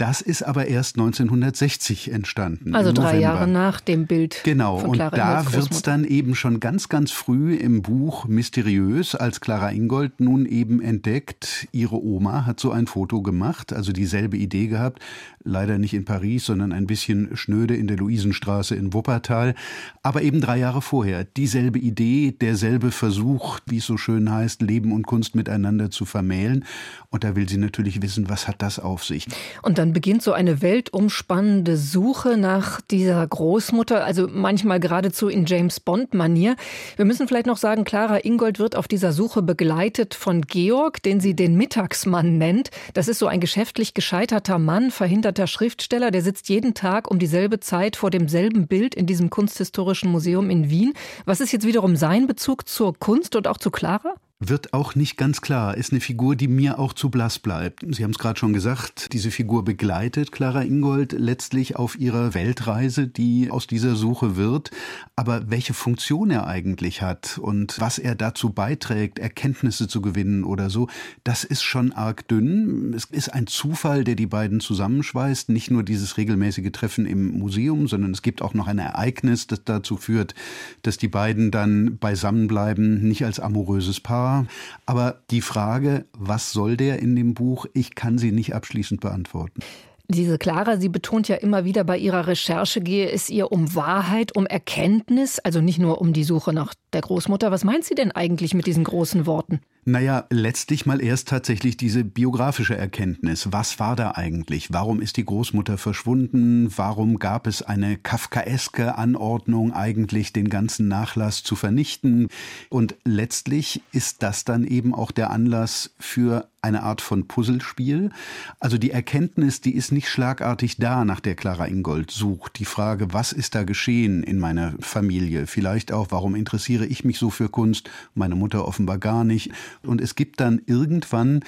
Das 0.00 0.22
ist 0.22 0.42
aber 0.42 0.66
erst 0.66 0.96
1960 0.96 2.10
entstanden. 2.10 2.74
Also 2.74 2.90
drei 2.90 3.18
Jahre 3.18 3.46
nach 3.46 3.82
dem 3.82 4.06
Bild. 4.06 4.40
Genau, 4.44 4.78
von 4.78 4.92
Clara 4.92 5.10
und 5.10 5.18
da 5.18 5.52
wird 5.52 5.70
es 5.70 5.82
dann 5.82 6.04
eben 6.04 6.34
schon 6.34 6.58
ganz, 6.58 6.88
ganz 6.88 7.10
früh 7.10 7.54
im 7.54 7.82
Buch 7.82 8.24
mysteriös, 8.24 9.14
als 9.14 9.42
Clara 9.42 9.70
Ingold 9.72 10.18
nun 10.18 10.46
eben 10.46 10.80
entdeckt, 10.80 11.68
ihre 11.72 12.02
Oma 12.02 12.46
hat 12.46 12.60
so 12.60 12.70
ein 12.70 12.86
Foto 12.86 13.20
gemacht, 13.20 13.74
also 13.74 13.92
dieselbe 13.92 14.38
Idee 14.38 14.68
gehabt, 14.68 15.00
leider 15.44 15.76
nicht 15.76 15.92
in 15.92 16.06
Paris, 16.06 16.46
sondern 16.46 16.72
ein 16.72 16.86
bisschen 16.86 17.36
schnöde 17.36 17.76
in 17.76 17.86
der 17.86 17.96
Luisenstraße 17.98 18.74
in 18.74 18.94
Wuppertal, 18.94 19.54
aber 20.02 20.22
eben 20.22 20.40
drei 20.40 20.58
Jahre 20.58 20.80
vorher. 20.80 21.24
Dieselbe 21.24 21.78
Idee, 21.78 22.32
derselbe 22.32 22.90
Versuch, 22.90 23.58
wie 23.66 23.78
es 23.78 23.86
so 23.86 23.96
schön 23.96 24.30
heißt, 24.30 24.62
Leben 24.62 24.92
und 24.92 25.06
Kunst 25.06 25.34
miteinander 25.34 25.90
zu 25.90 26.06
vermählen. 26.06 26.64
Und 27.10 27.24
da 27.24 27.36
will 27.36 27.48
sie 27.48 27.58
natürlich 27.58 28.02
wissen, 28.02 28.28
was 28.28 28.48
hat 28.48 28.62
das 28.62 28.78
auf 28.78 29.04
sich. 29.04 29.26
Und 29.62 29.78
dann 29.90 29.94
beginnt 29.94 30.22
so 30.22 30.32
eine 30.32 30.62
weltumspannende 30.62 31.76
Suche 31.76 32.36
nach 32.36 32.80
dieser 32.80 33.26
Großmutter, 33.26 34.04
also 34.04 34.28
manchmal 34.30 34.78
geradezu 34.78 35.28
in 35.28 35.46
James 35.46 35.80
Bond-Manier. 35.80 36.54
Wir 36.94 37.04
müssen 37.04 37.26
vielleicht 37.26 37.48
noch 37.48 37.56
sagen, 37.56 37.82
Clara 37.82 38.18
Ingold 38.18 38.60
wird 38.60 38.76
auf 38.76 38.86
dieser 38.86 39.12
Suche 39.12 39.42
begleitet 39.42 40.14
von 40.14 40.42
Georg, 40.42 41.02
den 41.02 41.18
sie 41.18 41.34
den 41.34 41.56
Mittagsmann 41.56 42.38
nennt. 42.38 42.70
Das 42.94 43.08
ist 43.08 43.18
so 43.18 43.26
ein 43.26 43.40
geschäftlich 43.40 43.92
gescheiterter 43.92 44.60
Mann, 44.60 44.92
verhinderter 44.92 45.48
Schriftsteller, 45.48 46.12
der 46.12 46.22
sitzt 46.22 46.48
jeden 46.48 46.74
Tag 46.74 47.10
um 47.10 47.18
dieselbe 47.18 47.58
Zeit 47.58 47.96
vor 47.96 48.10
demselben 48.10 48.68
Bild 48.68 48.94
in 48.94 49.06
diesem 49.06 49.28
Kunsthistorischen 49.28 50.12
Museum 50.12 50.50
in 50.50 50.70
Wien. 50.70 50.94
Was 51.24 51.40
ist 51.40 51.50
jetzt 51.50 51.66
wiederum 51.66 51.96
sein 51.96 52.28
Bezug 52.28 52.68
zur 52.68 52.96
Kunst 52.96 53.34
und 53.34 53.48
auch 53.48 53.58
zu 53.58 53.72
Clara? 53.72 54.14
Wird 54.42 54.72
auch 54.72 54.94
nicht 54.94 55.18
ganz 55.18 55.42
klar. 55.42 55.76
Ist 55.76 55.92
eine 55.92 56.00
Figur, 56.00 56.34
die 56.34 56.48
mir 56.48 56.78
auch 56.78 56.94
zu 56.94 57.10
blass 57.10 57.38
bleibt. 57.38 57.84
Sie 57.90 58.02
haben 58.02 58.12
es 58.12 58.18
gerade 58.18 58.38
schon 58.38 58.54
gesagt, 58.54 59.12
diese 59.12 59.30
Figur 59.30 59.64
begleitet 59.66 60.32
Clara 60.32 60.62
Ingold 60.62 61.12
letztlich 61.12 61.76
auf 61.76 61.98
ihrer 61.98 62.32
Weltreise, 62.32 63.06
die 63.06 63.50
aus 63.50 63.66
dieser 63.66 63.96
Suche 63.96 64.36
wird. 64.36 64.70
Aber 65.14 65.50
welche 65.50 65.74
Funktion 65.74 66.30
er 66.30 66.46
eigentlich 66.46 67.02
hat 67.02 67.36
und 67.36 67.78
was 67.80 67.98
er 67.98 68.14
dazu 68.14 68.48
beiträgt, 68.48 69.18
Erkenntnisse 69.18 69.88
zu 69.88 70.00
gewinnen 70.00 70.44
oder 70.44 70.70
so, 70.70 70.88
das 71.22 71.44
ist 71.44 71.62
schon 71.62 71.92
arg 71.92 72.26
dünn. 72.26 72.94
Es 72.96 73.04
ist 73.04 73.28
ein 73.28 73.46
Zufall, 73.46 74.04
der 74.04 74.14
die 74.14 74.26
beiden 74.26 74.60
zusammenschweißt. 74.60 75.50
Nicht 75.50 75.70
nur 75.70 75.82
dieses 75.82 76.16
regelmäßige 76.16 76.72
Treffen 76.72 77.04
im 77.04 77.38
Museum, 77.38 77.88
sondern 77.88 78.12
es 78.12 78.22
gibt 78.22 78.40
auch 78.40 78.54
noch 78.54 78.68
ein 78.68 78.78
Ereignis, 78.78 79.46
das 79.46 79.64
dazu 79.64 79.98
führt, 79.98 80.34
dass 80.80 80.96
die 80.96 81.08
beiden 81.08 81.50
dann 81.50 81.98
beisammenbleiben, 81.98 83.06
nicht 83.06 83.26
als 83.26 83.38
amoröses 83.38 84.00
Paar, 84.00 84.29
war. 84.30 84.46
Aber 84.86 85.20
die 85.30 85.40
Frage, 85.40 86.06
was 86.12 86.52
soll 86.52 86.76
der 86.76 87.00
in 87.00 87.16
dem 87.16 87.34
Buch, 87.34 87.66
ich 87.74 87.94
kann 87.94 88.18
sie 88.18 88.32
nicht 88.32 88.54
abschließend 88.54 89.00
beantworten. 89.00 89.60
Diese 90.08 90.38
Clara, 90.38 90.76
sie 90.76 90.88
betont 90.88 91.28
ja 91.28 91.36
immer 91.36 91.64
wieder 91.64 91.84
bei 91.84 91.96
ihrer 91.96 92.26
Recherche, 92.26 92.80
gehe 92.80 93.08
es 93.08 93.30
ihr 93.30 93.52
um 93.52 93.76
Wahrheit, 93.76 94.34
um 94.34 94.44
Erkenntnis, 94.44 95.38
also 95.38 95.60
nicht 95.60 95.78
nur 95.78 96.00
um 96.00 96.12
die 96.12 96.24
Suche 96.24 96.52
nach 96.52 96.74
der 96.92 97.02
Großmutter. 97.02 97.52
Was 97.52 97.62
meint 97.62 97.84
sie 97.84 97.94
denn 97.94 98.10
eigentlich 98.10 98.52
mit 98.52 98.66
diesen 98.66 98.82
großen 98.82 99.24
Worten? 99.24 99.60
Naja, 99.90 100.24
letztlich 100.30 100.86
mal 100.86 101.02
erst 101.02 101.26
tatsächlich 101.26 101.76
diese 101.76 102.04
biografische 102.04 102.76
Erkenntnis. 102.76 103.48
Was 103.50 103.80
war 103.80 103.96
da 103.96 104.12
eigentlich? 104.12 104.72
Warum 104.72 105.02
ist 105.02 105.16
die 105.16 105.24
Großmutter 105.24 105.78
verschwunden? 105.78 106.72
Warum 106.76 107.18
gab 107.18 107.48
es 107.48 107.62
eine 107.62 107.96
kafkaeske 107.96 108.96
Anordnung, 108.96 109.72
eigentlich 109.72 110.32
den 110.32 110.48
ganzen 110.48 110.86
Nachlass 110.86 111.42
zu 111.42 111.56
vernichten? 111.56 112.28
Und 112.68 112.94
letztlich 113.04 113.82
ist 113.90 114.22
das 114.22 114.44
dann 114.44 114.62
eben 114.62 114.94
auch 114.94 115.10
der 115.10 115.30
Anlass 115.30 115.90
für 115.98 116.48
eine 116.62 116.82
Art 116.82 117.00
von 117.00 117.26
Puzzlespiel. 117.26 118.10
Also 118.58 118.76
die 118.76 118.90
Erkenntnis, 118.90 119.60
die 119.60 119.74
ist 119.74 119.92
nicht 119.92 120.08
schlagartig 120.08 120.76
da, 120.76 121.04
nach 121.04 121.20
der 121.20 121.34
Clara 121.34 121.66
Ingold 121.66 122.10
sucht. 122.10 122.58
Die 122.58 122.64
Frage, 122.64 123.12
was 123.12 123.32
ist 123.32 123.54
da 123.54 123.64
geschehen 123.64 124.22
in 124.22 124.38
meiner 124.38 124.74
Familie? 124.80 125.46
Vielleicht 125.46 125.90
auch, 125.92 126.08
warum 126.10 126.34
interessiere 126.34 126.86
ich 126.86 127.04
mich 127.04 127.18
so 127.18 127.30
für 127.30 127.48
Kunst? 127.48 127.88
Meine 128.14 128.34
Mutter 128.34 128.66
offenbar 128.66 128.98
gar 128.98 129.24
nicht. 129.24 129.50
Und 129.84 130.00
es 130.00 130.14
gibt 130.14 130.40
dann 130.40 130.60
irgendwann 130.66 131.40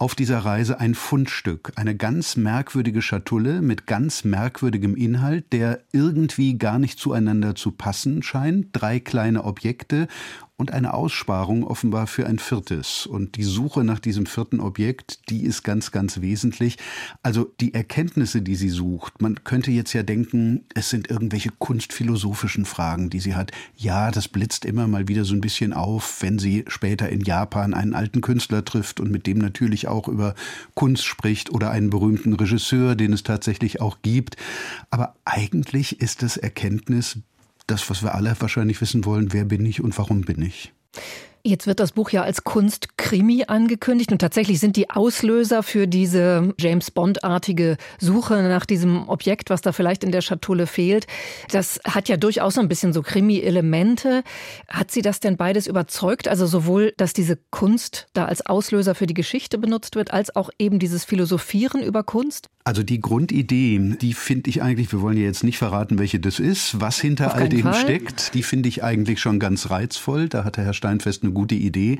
auf 0.00 0.14
dieser 0.14 0.38
Reise 0.38 0.80
ein 0.80 0.94
Fundstück, 0.94 1.72
eine 1.76 1.94
ganz 1.94 2.34
merkwürdige 2.36 3.02
Schatulle 3.02 3.60
mit 3.60 3.86
ganz 3.86 4.24
merkwürdigem 4.24 4.96
Inhalt, 4.96 5.52
der 5.52 5.80
irgendwie 5.92 6.56
gar 6.56 6.78
nicht 6.78 6.98
zueinander 6.98 7.54
zu 7.54 7.70
passen 7.70 8.22
scheint. 8.22 8.68
Drei 8.72 8.98
kleine 8.98 9.44
Objekte 9.44 10.08
und 10.60 10.72
eine 10.72 10.92
Aussparung 10.92 11.64
offenbar 11.64 12.06
für 12.06 12.26
ein 12.26 12.38
viertes. 12.38 13.06
Und 13.06 13.36
die 13.36 13.44
Suche 13.44 13.82
nach 13.82 13.98
diesem 13.98 14.26
vierten 14.26 14.60
Objekt, 14.60 15.30
die 15.30 15.44
ist 15.44 15.62
ganz, 15.62 15.90
ganz 15.90 16.20
wesentlich. 16.20 16.76
Also 17.22 17.50
die 17.60 17.72
Erkenntnisse, 17.72 18.42
die 18.42 18.56
sie 18.56 18.68
sucht, 18.68 19.22
man 19.22 19.42
könnte 19.42 19.70
jetzt 19.70 19.94
ja 19.94 20.02
denken, 20.02 20.66
es 20.74 20.90
sind 20.90 21.10
irgendwelche 21.10 21.48
kunstphilosophischen 21.58 22.66
Fragen, 22.66 23.08
die 23.08 23.20
sie 23.20 23.34
hat. 23.34 23.52
Ja, 23.74 24.10
das 24.10 24.28
blitzt 24.28 24.66
immer 24.66 24.86
mal 24.86 25.08
wieder 25.08 25.24
so 25.24 25.34
ein 25.34 25.40
bisschen 25.40 25.72
auf, 25.72 26.20
wenn 26.20 26.38
sie 26.38 26.64
später 26.68 27.08
in 27.08 27.22
Japan 27.22 27.72
einen 27.72 27.94
alten 27.94 28.20
Künstler 28.20 28.62
trifft 28.62 29.00
und 29.00 29.10
mit 29.10 29.26
dem 29.26 29.38
natürlich 29.38 29.88
auch 29.88 30.08
über 30.08 30.34
Kunst 30.74 31.06
spricht 31.06 31.50
oder 31.50 31.70
einen 31.70 31.88
berühmten 31.88 32.34
Regisseur, 32.34 32.96
den 32.96 33.14
es 33.14 33.22
tatsächlich 33.22 33.80
auch 33.80 34.02
gibt. 34.02 34.36
Aber 34.90 35.14
eigentlich 35.24 36.02
ist 36.02 36.22
das 36.22 36.36
Erkenntnis 36.36 37.16
das, 37.66 37.88
was 37.90 38.02
wir 38.02 38.14
alle 38.14 38.34
wahrscheinlich 38.38 38.80
wissen 38.80 39.04
wollen, 39.04 39.32
wer 39.32 39.44
bin 39.44 39.64
ich 39.66 39.82
und 39.82 39.96
warum 39.98 40.22
bin 40.22 40.42
ich. 40.42 40.72
Jetzt 41.42 41.66
wird 41.66 41.80
das 41.80 41.92
Buch 41.92 42.10
ja 42.10 42.22
als 42.22 42.44
Kunstkrimi 42.44 43.44
angekündigt 43.46 44.12
und 44.12 44.18
tatsächlich 44.18 44.60
sind 44.60 44.76
die 44.76 44.90
Auslöser 44.90 45.62
für 45.62 45.86
diese 45.86 46.54
James 46.58 46.90
Bond-artige 46.90 47.78
Suche 47.98 48.42
nach 48.42 48.66
diesem 48.66 49.08
Objekt, 49.08 49.48
was 49.48 49.62
da 49.62 49.72
vielleicht 49.72 50.04
in 50.04 50.12
der 50.12 50.20
Schatulle 50.20 50.66
fehlt, 50.66 51.06
das 51.50 51.80
hat 51.86 52.08
ja 52.08 52.18
durchaus 52.18 52.54
so 52.54 52.60
ein 52.60 52.68
bisschen 52.68 52.92
so 52.92 53.00
Krimi-Elemente. 53.02 54.22
Hat 54.68 54.90
Sie 54.90 55.00
das 55.00 55.20
denn 55.20 55.36
beides 55.36 55.66
überzeugt? 55.66 56.28
Also 56.28 56.46
sowohl, 56.46 56.92
dass 56.98 57.14
diese 57.14 57.38
Kunst 57.50 58.08
da 58.12 58.26
als 58.26 58.44
Auslöser 58.44 58.94
für 58.94 59.06
die 59.06 59.14
Geschichte 59.14 59.56
benutzt 59.56 59.96
wird, 59.96 60.12
als 60.12 60.36
auch 60.36 60.50
eben 60.58 60.78
dieses 60.78 61.04
Philosophieren 61.04 61.82
über 61.82 62.02
Kunst? 62.02 62.48
Also 62.62 62.82
die 62.82 63.00
Grundidee, 63.00 63.96
die 64.00 64.12
finde 64.12 64.50
ich 64.50 64.62
eigentlich, 64.62 64.92
wir 64.92 65.00
wollen 65.00 65.16
ja 65.16 65.24
jetzt 65.24 65.42
nicht 65.42 65.56
verraten, 65.56 65.98
welche 65.98 66.20
das 66.20 66.38
ist, 66.38 66.80
was 66.80 67.00
hinter 67.00 67.34
all 67.34 67.48
dem 67.48 67.62
Fall. 67.62 67.74
steckt, 67.74 68.34
die 68.34 68.42
finde 68.42 68.68
ich 68.68 68.84
eigentlich 68.84 69.20
schon 69.20 69.40
ganz 69.40 69.70
reizvoll. 69.70 70.28
Da 70.28 70.44
hat 70.44 70.58
der 70.58 70.64
Herr 70.64 70.74
Steinfest 70.74 71.22
eine 71.22 71.29
gute 71.32 71.54
Idee. 71.54 71.98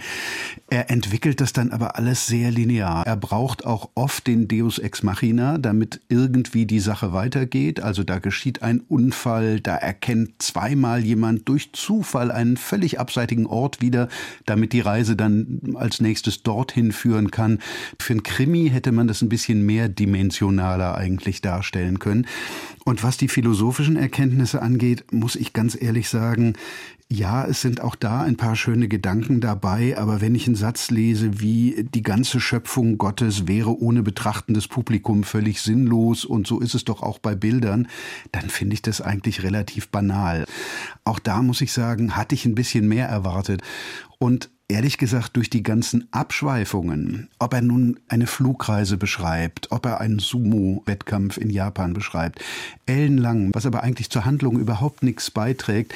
Er 0.68 0.90
entwickelt 0.90 1.40
das 1.40 1.52
dann 1.52 1.70
aber 1.70 1.96
alles 1.96 2.26
sehr 2.26 2.50
linear. 2.50 3.06
Er 3.06 3.16
braucht 3.16 3.64
auch 3.64 3.90
oft 3.94 4.26
den 4.26 4.48
Deus 4.48 4.78
ex 4.78 5.02
machina, 5.02 5.58
damit 5.58 6.00
irgendwie 6.08 6.66
die 6.66 6.80
Sache 6.80 7.12
weitergeht. 7.12 7.80
Also 7.80 8.04
da 8.04 8.18
geschieht 8.18 8.62
ein 8.62 8.80
Unfall, 8.80 9.60
da 9.60 9.76
erkennt 9.76 10.42
zweimal 10.42 11.04
jemand 11.04 11.48
durch 11.48 11.72
Zufall 11.72 12.30
einen 12.30 12.56
völlig 12.56 13.00
abseitigen 13.00 13.46
Ort 13.46 13.80
wieder, 13.80 14.08
damit 14.46 14.72
die 14.72 14.80
Reise 14.80 15.16
dann 15.16 15.74
als 15.74 16.00
nächstes 16.00 16.42
dorthin 16.42 16.92
führen 16.92 17.30
kann. 17.30 17.60
Für 17.98 18.14
ein 18.14 18.22
Krimi 18.22 18.68
hätte 18.70 18.92
man 18.92 19.08
das 19.08 19.22
ein 19.22 19.28
bisschen 19.28 19.64
mehr 19.64 19.88
Dimension 19.88 20.50
rationaler 20.50 20.96
eigentlich 20.96 21.40
darstellen 21.40 21.98
können. 21.98 22.26
Und 22.84 23.02
was 23.02 23.16
die 23.16 23.28
philosophischen 23.28 23.96
Erkenntnisse 23.96 24.62
angeht, 24.62 25.04
muss 25.12 25.36
ich 25.36 25.52
ganz 25.52 25.80
ehrlich 25.80 26.08
sagen, 26.08 26.54
ja, 27.12 27.44
es 27.44 27.60
sind 27.60 27.80
auch 27.80 27.96
da 27.96 28.22
ein 28.22 28.36
paar 28.36 28.54
schöne 28.54 28.86
Gedanken 28.86 29.40
dabei, 29.40 29.98
aber 29.98 30.20
wenn 30.20 30.36
ich 30.36 30.46
einen 30.46 30.54
Satz 30.54 30.90
lese 30.90 31.40
wie 31.40 31.84
die 31.92 32.04
ganze 32.04 32.38
Schöpfung 32.38 32.98
Gottes 32.98 33.48
wäre 33.48 33.76
ohne 33.80 34.04
betrachtendes 34.04 34.68
Publikum 34.68 35.24
völlig 35.24 35.60
sinnlos 35.60 36.24
und 36.24 36.46
so 36.46 36.60
ist 36.60 36.76
es 36.76 36.84
doch 36.84 37.02
auch 37.02 37.18
bei 37.18 37.34
Bildern, 37.34 37.88
dann 38.30 38.48
finde 38.48 38.74
ich 38.74 38.82
das 38.82 39.00
eigentlich 39.00 39.42
relativ 39.42 39.88
banal. 39.88 40.44
Auch 41.04 41.18
da 41.18 41.42
muss 41.42 41.60
ich 41.60 41.72
sagen, 41.72 42.16
hatte 42.16 42.36
ich 42.36 42.46
ein 42.46 42.54
bisschen 42.54 42.86
mehr 42.86 43.08
erwartet. 43.08 43.62
Und 44.18 44.48
ehrlich 44.68 44.96
gesagt 44.96 45.36
durch 45.36 45.50
die 45.50 45.64
ganzen 45.64 46.06
Abschweifungen, 46.12 47.28
ob 47.40 47.54
er 47.54 47.62
nun 47.62 47.98
eine 48.06 48.28
Flugreise 48.28 48.96
beschreibt, 48.96 49.72
ob 49.72 49.84
er 49.84 50.00
einen 50.00 50.20
Sumo-Wettkampf 50.20 51.38
in 51.38 51.50
Japan 51.50 51.92
beschreibt, 51.92 52.44
ellenlang, 52.86 53.50
was 53.52 53.66
aber 53.66 53.82
eigentlich 53.82 54.10
zur 54.10 54.24
Handlung 54.24 54.60
überhaupt 54.60 55.02
nichts 55.02 55.32
beiträgt, 55.32 55.92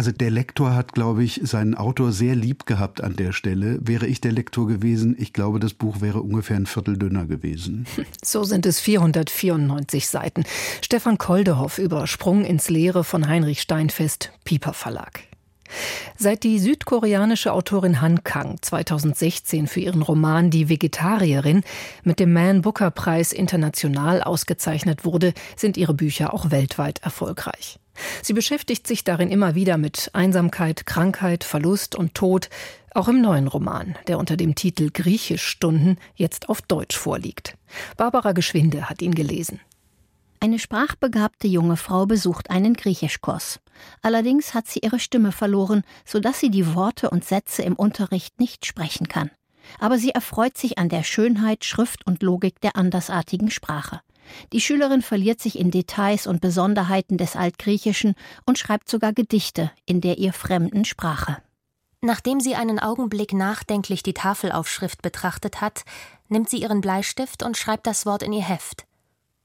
Also 0.00 0.12
der 0.12 0.30
Lektor 0.30 0.74
hat, 0.74 0.94
glaube 0.94 1.22
ich, 1.22 1.42
seinen 1.44 1.74
Autor 1.74 2.10
sehr 2.12 2.34
lieb 2.34 2.64
gehabt 2.64 3.04
an 3.04 3.16
der 3.16 3.32
Stelle. 3.32 3.78
Wäre 3.82 4.06
ich 4.06 4.22
der 4.22 4.32
Lektor 4.32 4.66
gewesen, 4.66 5.14
ich 5.18 5.34
glaube, 5.34 5.60
das 5.60 5.74
Buch 5.74 6.00
wäre 6.00 6.22
ungefähr 6.22 6.56
ein 6.56 6.64
Viertel 6.64 6.96
dünner 6.96 7.26
gewesen. 7.26 7.84
So 8.24 8.42
sind 8.44 8.64
es 8.64 8.80
494 8.80 10.08
Seiten. 10.08 10.44
Stefan 10.80 11.18
Koldehoff 11.18 11.76
über 11.76 12.06
Sprung 12.06 12.46
ins 12.46 12.70
Leere 12.70 13.04
von 13.04 13.28
Heinrich 13.28 13.60
Steinfest, 13.60 14.32
Piper 14.44 14.72
Verlag. 14.72 15.20
Seit 16.16 16.44
die 16.44 16.58
südkoreanische 16.58 17.52
Autorin 17.52 18.00
Han 18.00 18.24
Kang 18.24 18.56
2016 18.62 19.66
für 19.66 19.80
ihren 19.80 20.00
Roman 20.00 20.48
Die 20.50 20.70
Vegetarierin 20.70 21.62
mit 22.04 22.20
dem 22.20 22.32
Man 22.32 22.62
Booker 22.62 22.90
Preis 22.90 23.32
international 23.32 24.22
ausgezeichnet 24.22 25.04
wurde, 25.04 25.34
sind 25.56 25.76
ihre 25.76 25.92
Bücher 25.92 26.32
auch 26.32 26.50
weltweit 26.50 27.00
erfolgreich. 27.02 27.78
Sie 28.22 28.32
beschäftigt 28.32 28.86
sich 28.86 29.04
darin 29.04 29.30
immer 29.30 29.54
wieder 29.54 29.78
mit 29.78 30.10
Einsamkeit, 30.12 30.86
Krankheit, 30.86 31.44
Verlust 31.44 31.94
und 31.94 32.14
Tod, 32.14 32.48
auch 32.92 33.08
im 33.08 33.20
neuen 33.20 33.46
Roman, 33.46 33.96
der 34.08 34.18
unter 34.18 34.36
dem 34.36 34.54
Titel 34.54 34.90
Griechischstunden 34.92 35.98
jetzt 36.14 36.48
auf 36.48 36.62
Deutsch 36.62 36.96
vorliegt. 36.96 37.56
Barbara 37.96 38.32
Geschwinde 38.32 38.90
hat 38.90 39.00
ihn 39.02 39.14
gelesen. 39.14 39.60
Eine 40.42 40.58
sprachbegabte 40.58 41.46
junge 41.46 41.76
Frau 41.76 42.06
besucht 42.06 42.48
einen 42.48 42.72
Griechischkurs. 42.72 43.60
Allerdings 44.00 44.54
hat 44.54 44.66
sie 44.66 44.80
ihre 44.80 44.98
Stimme 44.98 45.32
verloren, 45.32 45.82
sodass 46.06 46.40
sie 46.40 46.50
die 46.50 46.74
Worte 46.74 47.10
und 47.10 47.26
Sätze 47.26 47.62
im 47.62 47.74
Unterricht 47.74 48.40
nicht 48.40 48.64
sprechen 48.64 49.06
kann. 49.06 49.30
Aber 49.78 49.98
sie 49.98 50.10
erfreut 50.10 50.56
sich 50.56 50.78
an 50.78 50.88
der 50.88 51.02
Schönheit, 51.02 51.64
Schrift 51.66 52.06
und 52.06 52.22
Logik 52.22 52.58
der 52.62 52.74
andersartigen 52.74 53.50
Sprache. 53.50 54.00
Die 54.52 54.60
Schülerin 54.60 55.02
verliert 55.02 55.40
sich 55.40 55.58
in 55.58 55.70
Details 55.70 56.26
und 56.26 56.40
Besonderheiten 56.40 57.16
des 57.16 57.36
Altgriechischen 57.36 58.14
und 58.46 58.58
schreibt 58.58 58.88
sogar 58.88 59.12
Gedichte 59.12 59.70
in 59.86 60.00
der 60.00 60.18
ihr 60.18 60.32
fremden 60.32 60.84
Sprache. 60.84 61.38
Nachdem 62.02 62.40
sie 62.40 62.54
einen 62.54 62.78
Augenblick 62.78 63.34
nachdenklich 63.34 64.02
die 64.02 64.14
Tafelaufschrift 64.14 65.02
betrachtet 65.02 65.60
hat, 65.60 65.84
nimmt 66.28 66.48
sie 66.48 66.62
ihren 66.62 66.80
Bleistift 66.80 67.42
und 67.42 67.56
schreibt 67.56 67.86
das 67.86 68.06
Wort 68.06 68.22
in 68.22 68.32
ihr 68.32 68.42
Heft. 68.42 68.86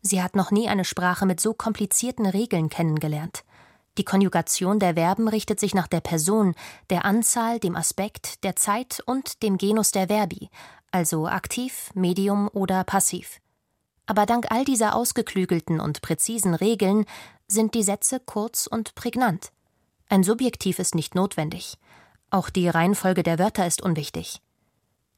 Sie 0.02 0.22
hat 0.22 0.36
noch 0.36 0.52
nie 0.52 0.70
eine 0.70 0.86
Sprache 0.86 1.26
mit 1.26 1.40
so 1.42 1.54
komplizierten 1.54 2.26
Regeln 2.26 2.70
kennengelernt. 2.70 3.44
Die 3.98 4.06
Konjugation 4.06 4.80
der 4.80 4.94
Verben 4.94 5.28
richtet 5.28 5.60
sich 5.60 5.74
nach 5.74 5.88
der 5.88 6.02
Person, 6.02 6.54
der 6.90 7.06
Anzahl, 7.06 7.60
dem 7.60 7.76
Aspekt, 7.76 8.44
der 8.44 8.56
Zeit 8.56 9.02
und 9.06 9.42
dem 9.42 9.58
Genus 9.58 9.92
der 9.92 10.08
Verbi, 10.08 10.50
also 10.92 11.28
aktiv, 11.28 11.92
medium 11.94 12.50
oder 12.50 12.84
passiv. 12.84 13.40
Aber 14.06 14.26
dank 14.26 14.52
all 14.52 14.66
dieser 14.66 14.96
ausgeklügelten 14.96 15.80
und 15.80 16.02
präzisen 16.02 16.54
Regeln 16.54 17.06
sind 17.48 17.74
die 17.74 17.84
Sätze 17.84 18.20
kurz 18.20 18.68
und 18.68 18.96
prägnant. 18.96 19.52
Ein 20.10 20.24
Subjektiv 20.24 20.80
ist 20.80 20.96
nicht 20.96 21.16
notwendig. 21.16 21.78
Auch 22.30 22.50
die 22.50 22.68
Reihenfolge 22.68 23.24
der 23.24 23.40
Wörter 23.40 23.66
ist 23.66 23.82
unwichtig. 23.82 24.42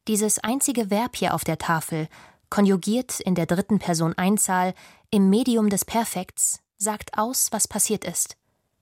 Dieses 0.08 0.40
einzige 0.40 0.90
Verb 0.90 1.16
hier 1.16 1.34
auf 1.34 1.44
der 1.44 1.58
Tafel 1.58 2.08
konjugiert 2.50 3.20
in 3.20 3.36
der 3.36 3.46
dritten 3.46 3.80
Person 3.80 4.14
Einzahl 4.18 4.74
im 5.10 5.30
Medium 5.30 5.70
des 5.70 5.84
Perfekts, 5.84 6.62
sagt 6.78 7.18
aus, 7.18 7.50
was 7.52 7.68
passiert 7.68 8.06
ist. 8.06 8.38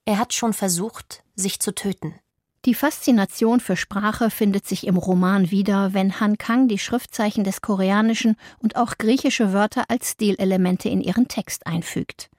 Er 0.06 0.20
hat 0.20 0.34
schon 0.34 0.54
versucht, 0.54 1.24
sich 1.36 1.60
zu 1.60 1.74
töten. 1.74 2.14
Die 2.66 2.74
Faszination 2.74 3.60
für 3.60 3.78
Sprache 3.78 4.32
findet 4.32 4.66
sich 4.66 4.88
im 4.88 4.98
Roman 4.98 5.52
wieder, 5.52 5.94
wenn 5.94 6.20
Han 6.20 6.40
Kang 6.40 6.68
die 6.68 6.80
Schriftzeichen 6.80 7.44
des 7.44 7.62
Koreanischen 7.62 8.38
und 8.58 8.76
auch 8.76 8.98
griechische 8.98 9.54
Wörter 9.54 9.84
als 9.88 10.10
Stilelemente 10.12 10.90
in 10.90 11.00
ihren 11.00 11.28
Text 11.28 11.68
einfügt. 11.68 12.32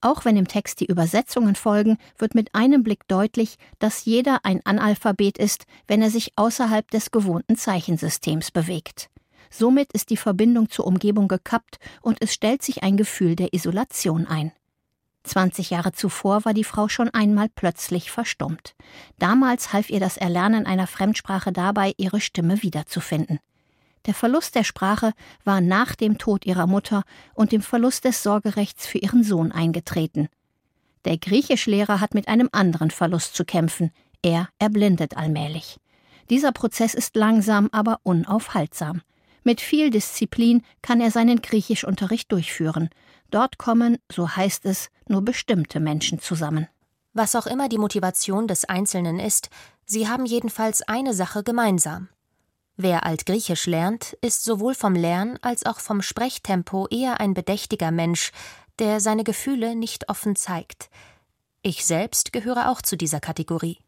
Auch 0.00 0.24
wenn 0.24 0.36
im 0.36 0.48
Text 0.48 0.80
die 0.80 0.86
Übersetzungen 0.86 1.54
folgen, 1.54 1.96
wird 2.18 2.34
mit 2.34 2.56
einem 2.56 2.82
Blick 2.82 3.06
deutlich, 3.06 3.54
dass 3.78 4.04
jeder 4.04 4.40
ein 4.44 4.66
Analphabet 4.66 5.38
ist, 5.38 5.66
wenn 5.86 6.02
er 6.02 6.10
sich 6.10 6.32
außerhalb 6.34 6.90
des 6.90 7.12
gewohnten 7.12 7.56
Zeichensystems 7.56 8.50
bewegt. 8.50 9.10
Somit 9.48 9.92
ist 9.92 10.10
die 10.10 10.16
Verbindung 10.16 10.70
zur 10.70 10.88
Umgebung 10.88 11.28
gekappt 11.28 11.78
und 12.00 12.20
es 12.20 12.34
stellt 12.34 12.62
sich 12.62 12.82
ein 12.82 12.96
Gefühl 12.96 13.36
der 13.36 13.54
Isolation 13.54 14.26
ein. 14.26 14.50
20 15.24 15.70
Jahre 15.70 15.92
zuvor 15.92 16.44
war 16.44 16.54
die 16.54 16.64
Frau 16.64 16.88
schon 16.88 17.10
einmal 17.10 17.48
plötzlich 17.48 18.10
verstummt. 18.10 18.74
Damals 19.18 19.72
half 19.72 19.90
ihr 19.90 20.00
das 20.00 20.16
Erlernen 20.16 20.66
einer 20.66 20.86
Fremdsprache 20.86 21.52
dabei, 21.52 21.92
ihre 21.96 22.20
Stimme 22.20 22.62
wiederzufinden. 22.62 23.38
Der 24.06 24.14
Verlust 24.14 24.54
der 24.56 24.64
Sprache 24.64 25.12
war 25.44 25.60
nach 25.60 25.94
dem 25.94 26.18
Tod 26.18 26.44
ihrer 26.44 26.66
Mutter 26.66 27.04
und 27.34 27.52
dem 27.52 27.62
Verlust 27.62 28.04
des 28.04 28.22
Sorgerechts 28.22 28.86
für 28.86 28.98
ihren 28.98 29.22
Sohn 29.22 29.52
eingetreten. 29.52 30.28
Der 31.04 31.18
Griechischlehrer 31.18 32.00
hat 32.00 32.14
mit 32.14 32.28
einem 32.28 32.48
anderen 32.52 32.90
Verlust 32.90 33.34
zu 33.34 33.44
kämpfen. 33.44 33.92
Er 34.22 34.48
erblindet 34.58 35.16
allmählich. 35.16 35.78
Dieser 36.30 36.52
Prozess 36.52 36.94
ist 36.94 37.16
langsam, 37.16 37.68
aber 37.72 37.98
unaufhaltsam. 38.02 39.02
Mit 39.44 39.60
viel 39.60 39.90
Disziplin 39.90 40.62
kann 40.82 41.00
er 41.00 41.10
seinen 41.10 41.42
Griechischunterricht 41.42 42.30
durchführen. 42.30 42.90
Dort 43.32 43.56
kommen, 43.56 43.96
so 44.12 44.28
heißt 44.28 44.66
es, 44.66 44.90
nur 45.08 45.22
bestimmte 45.22 45.80
Menschen 45.80 46.20
zusammen. 46.20 46.68
Was 47.14 47.34
auch 47.34 47.46
immer 47.46 47.70
die 47.70 47.78
Motivation 47.78 48.46
des 48.46 48.66
Einzelnen 48.66 49.18
ist, 49.18 49.48
sie 49.86 50.06
haben 50.06 50.26
jedenfalls 50.26 50.82
eine 50.82 51.14
Sache 51.14 51.42
gemeinsam. 51.42 52.08
Wer 52.76 53.06
Altgriechisch 53.06 53.66
lernt, 53.66 54.12
ist 54.20 54.44
sowohl 54.44 54.74
vom 54.74 54.94
Lern 54.94 55.38
als 55.40 55.64
auch 55.64 55.80
vom 55.80 56.02
Sprechtempo 56.02 56.86
eher 56.88 57.20
ein 57.20 57.32
bedächtiger 57.32 57.90
Mensch, 57.90 58.32
der 58.78 59.00
seine 59.00 59.24
Gefühle 59.24 59.76
nicht 59.76 60.10
offen 60.10 60.36
zeigt. 60.36 60.90
Ich 61.62 61.86
selbst 61.86 62.34
gehöre 62.34 62.68
auch 62.68 62.82
zu 62.82 62.98
dieser 62.98 63.20
Kategorie. 63.20 63.78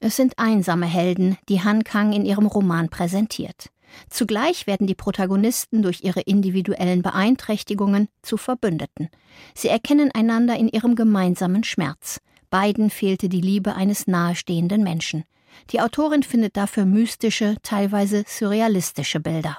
Es 0.00 0.16
sind 0.16 0.38
einsame 0.38 0.86
Helden, 0.86 1.38
die 1.48 1.64
Han 1.64 1.84
Kang 1.84 2.12
in 2.12 2.26
ihrem 2.26 2.46
Roman 2.46 2.90
präsentiert. 2.90 3.70
Zugleich 4.10 4.66
werden 4.66 4.86
die 4.86 4.94
Protagonisten 4.94 5.82
durch 5.82 6.02
ihre 6.02 6.20
individuellen 6.20 7.02
Beeinträchtigungen 7.02 8.08
zu 8.22 8.36
Verbündeten. 8.36 9.08
Sie 9.54 9.68
erkennen 9.68 10.10
einander 10.12 10.56
in 10.56 10.68
ihrem 10.68 10.94
gemeinsamen 10.94 11.64
Schmerz. 11.64 12.20
Beiden 12.50 12.90
fehlte 12.90 13.28
die 13.28 13.40
Liebe 13.40 13.74
eines 13.74 14.06
nahestehenden 14.06 14.82
Menschen. 14.82 15.24
Die 15.70 15.80
Autorin 15.80 16.22
findet 16.22 16.56
dafür 16.56 16.84
mystische, 16.84 17.56
teilweise 17.62 18.24
surrealistische 18.26 19.20
Bilder. 19.20 19.58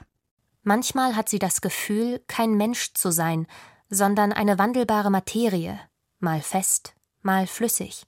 Manchmal 0.64 1.16
hat 1.16 1.30
sie 1.30 1.40
das 1.40 1.62
Gefühl, 1.62 2.22
kein 2.28 2.56
Mensch 2.56 2.94
zu 2.94 3.12
sein, 3.12 3.48
sondern 3.90 4.34
eine 4.34 4.60
wandelbare 4.60 5.10
Materie, 5.10 5.80
mal 6.20 6.42
fest, 6.42 6.94
mal 7.22 7.48
flüssig. 7.48 8.04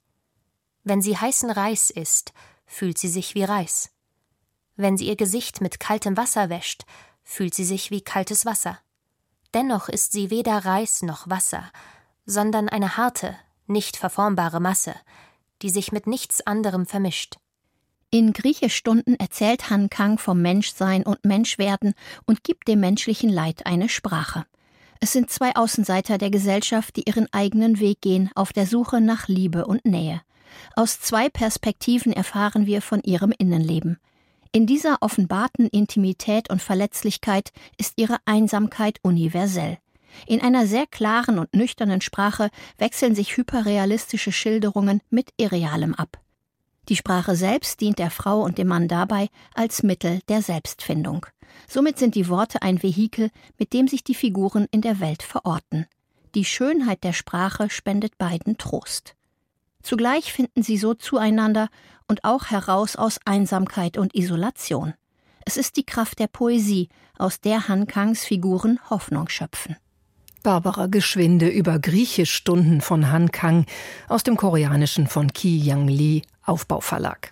Wenn 0.84 1.02
sie 1.02 1.16
heißen 1.16 1.50
Reis 1.50 1.90
isst, 1.90 2.32
fühlt 2.66 2.98
sie 2.98 3.08
sich 3.08 3.34
wie 3.34 3.44
Reis. 3.44 3.90
Wenn 4.76 4.96
sie 4.96 5.08
ihr 5.08 5.16
Gesicht 5.16 5.60
mit 5.60 5.80
kaltem 5.80 6.16
Wasser 6.16 6.48
wäscht, 6.48 6.82
fühlt 7.24 7.54
sie 7.54 7.64
sich 7.64 7.90
wie 7.90 8.00
kaltes 8.00 8.46
Wasser. 8.46 8.78
Dennoch 9.54 9.88
ist 9.88 10.12
sie 10.12 10.30
weder 10.30 10.64
Reis 10.64 11.02
noch 11.02 11.28
Wasser, 11.28 11.70
sondern 12.24 12.68
eine 12.68 12.96
harte, 12.96 13.36
nicht 13.66 13.96
verformbare 13.96 14.60
Masse, 14.60 14.94
die 15.60 15.70
sich 15.70 15.92
mit 15.92 16.06
nichts 16.06 16.46
anderem 16.46 16.86
vermischt. 16.86 17.36
In 18.10 18.32
Griechischstunden 18.32 19.18
erzählt 19.18 19.70
Han 19.70 19.88
Kang 19.88 20.18
vom 20.18 20.42
Menschsein 20.42 21.02
und 21.04 21.24
Menschwerden 21.24 21.94
und 22.26 22.44
gibt 22.44 22.68
dem 22.68 22.80
menschlichen 22.80 23.30
Leid 23.30 23.64
eine 23.64 23.88
Sprache. 23.88 24.44
Es 25.00 25.12
sind 25.12 25.30
zwei 25.30 25.56
Außenseiter 25.56 26.18
der 26.18 26.30
Gesellschaft, 26.30 26.96
die 26.96 27.08
ihren 27.08 27.26
eigenen 27.32 27.80
Weg 27.80 28.02
gehen 28.02 28.30
auf 28.34 28.52
der 28.52 28.66
Suche 28.66 29.00
nach 29.00 29.28
Liebe 29.28 29.66
und 29.66 29.84
Nähe. 29.84 30.20
Aus 30.76 31.00
zwei 31.00 31.28
Perspektiven 31.28 32.12
erfahren 32.12 32.66
wir 32.66 32.82
von 32.82 33.00
ihrem 33.02 33.32
Innenleben. 33.36 33.98
In 34.54 34.66
dieser 34.66 34.98
offenbarten 35.00 35.66
Intimität 35.66 36.50
und 36.50 36.60
Verletzlichkeit 36.60 37.52
ist 37.78 37.94
ihre 37.96 38.18
Einsamkeit 38.26 38.98
universell. 39.02 39.78
In 40.26 40.42
einer 40.42 40.66
sehr 40.66 40.86
klaren 40.86 41.38
und 41.38 41.54
nüchternen 41.54 42.02
Sprache 42.02 42.50
wechseln 42.76 43.14
sich 43.14 43.38
hyperrealistische 43.38 44.30
Schilderungen 44.30 45.00
mit 45.08 45.30
Irrealem 45.38 45.94
ab. 45.94 46.20
Die 46.90 46.96
Sprache 46.96 47.34
selbst 47.34 47.80
dient 47.80 47.98
der 47.98 48.10
Frau 48.10 48.42
und 48.42 48.58
dem 48.58 48.68
Mann 48.68 48.88
dabei 48.88 49.28
als 49.54 49.82
Mittel 49.82 50.20
der 50.28 50.42
Selbstfindung. 50.42 51.24
Somit 51.66 51.98
sind 51.98 52.14
die 52.14 52.28
Worte 52.28 52.60
ein 52.60 52.82
Vehikel, 52.82 53.30
mit 53.58 53.72
dem 53.72 53.88
sich 53.88 54.04
die 54.04 54.14
Figuren 54.14 54.66
in 54.70 54.82
der 54.82 55.00
Welt 55.00 55.22
verorten. 55.22 55.86
Die 56.34 56.44
Schönheit 56.44 57.04
der 57.04 57.14
Sprache 57.14 57.70
spendet 57.70 58.18
beiden 58.18 58.58
Trost. 58.58 59.14
Zugleich 59.82 60.32
finden 60.32 60.62
sie 60.62 60.76
so 60.76 60.94
zueinander 60.94 61.68
und 62.08 62.24
auch 62.24 62.46
heraus 62.46 62.96
aus 62.96 63.18
Einsamkeit 63.24 63.98
und 63.98 64.14
Isolation. 64.14 64.94
Es 65.44 65.56
ist 65.56 65.76
die 65.76 65.84
Kraft 65.84 66.18
der 66.18 66.28
Poesie, 66.28 66.88
aus 67.18 67.40
der 67.40 67.68
Han 67.68 67.86
Kangs 67.86 68.24
Figuren 68.24 68.78
Hoffnung 68.90 69.28
schöpfen. 69.28 69.76
Barbara 70.42 70.86
Geschwinde 70.86 71.48
über 71.48 71.78
Griechischstunden 71.78 72.80
von 72.80 73.10
Han 73.10 73.30
Kang 73.30 73.66
aus 74.08 74.24
dem 74.24 74.36
Koreanischen 74.36 75.06
von 75.06 75.32
Ki 75.32 75.56
Yang 75.56 75.88
Lee 75.88 76.22
Aufbauverlag. 76.44 77.30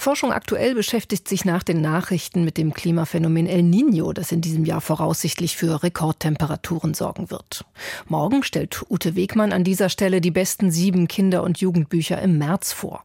Forschung 0.00 0.32
aktuell 0.32 0.74
beschäftigt 0.74 1.28
sich 1.28 1.44
nach 1.44 1.62
den 1.62 1.82
Nachrichten 1.82 2.42
mit 2.42 2.56
dem 2.56 2.72
Klimaphänomen 2.72 3.46
El 3.46 3.60
Niño, 3.60 4.14
das 4.14 4.32
in 4.32 4.40
diesem 4.40 4.64
Jahr 4.64 4.80
voraussichtlich 4.80 5.58
für 5.58 5.82
Rekordtemperaturen 5.82 6.94
sorgen 6.94 7.30
wird. 7.30 7.66
Morgen 8.08 8.42
stellt 8.42 8.82
Ute 8.88 9.14
Wegmann 9.14 9.52
an 9.52 9.62
dieser 9.62 9.90
Stelle 9.90 10.22
die 10.22 10.30
besten 10.30 10.70
sieben 10.70 11.06
Kinder- 11.06 11.42
und 11.42 11.60
Jugendbücher 11.60 12.18
im 12.22 12.38
März 12.38 12.72
vor. 12.72 13.04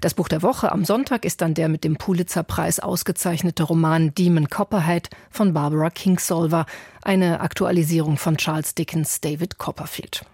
Das 0.00 0.14
Buch 0.14 0.26
der 0.26 0.40
Woche 0.40 0.72
am 0.72 0.86
Sonntag 0.86 1.26
ist 1.26 1.42
dann 1.42 1.52
der 1.52 1.68
mit 1.68 1.84
dem 1.84 1.96
Pulitzerpreis 1.96 2.80
ausgezeichnete 2.80 3.64
Roman 3.64 4.14
Demon 4.14 4.48
Copperhead 4.48 5.10
von 5.30 5.52
Barbara 5.52 5.90
Kingsolver, 5.90 6.64
eine 7.02 7.40
Aktualisierung 7.40 8.16
von 8.16 8.38
Charles 8.38 8.74
Dickens 8.74 9.20
David 9.20 9.58
Copperfield. 9.58 10.24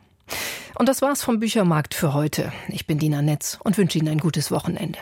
Und 0.79 0.89
das 0.89 1.03
war's 1.03 1.25
vom 1.25 1.41
Büchermarkt 1.41 1.93
für 1.93 2.15
heute. 2.15 2.53
Ich 2.69 2.87
bin 2.87 3.01
Dina 3.01 3.21
Netz 3.21 3.59
und 3.65 3.77
wünsche 3.77 3.99
Ihnen 3.99 4.07
ein 4.07 4.21
gutes 4.21 4.53
Wochenende. 4.53 5.01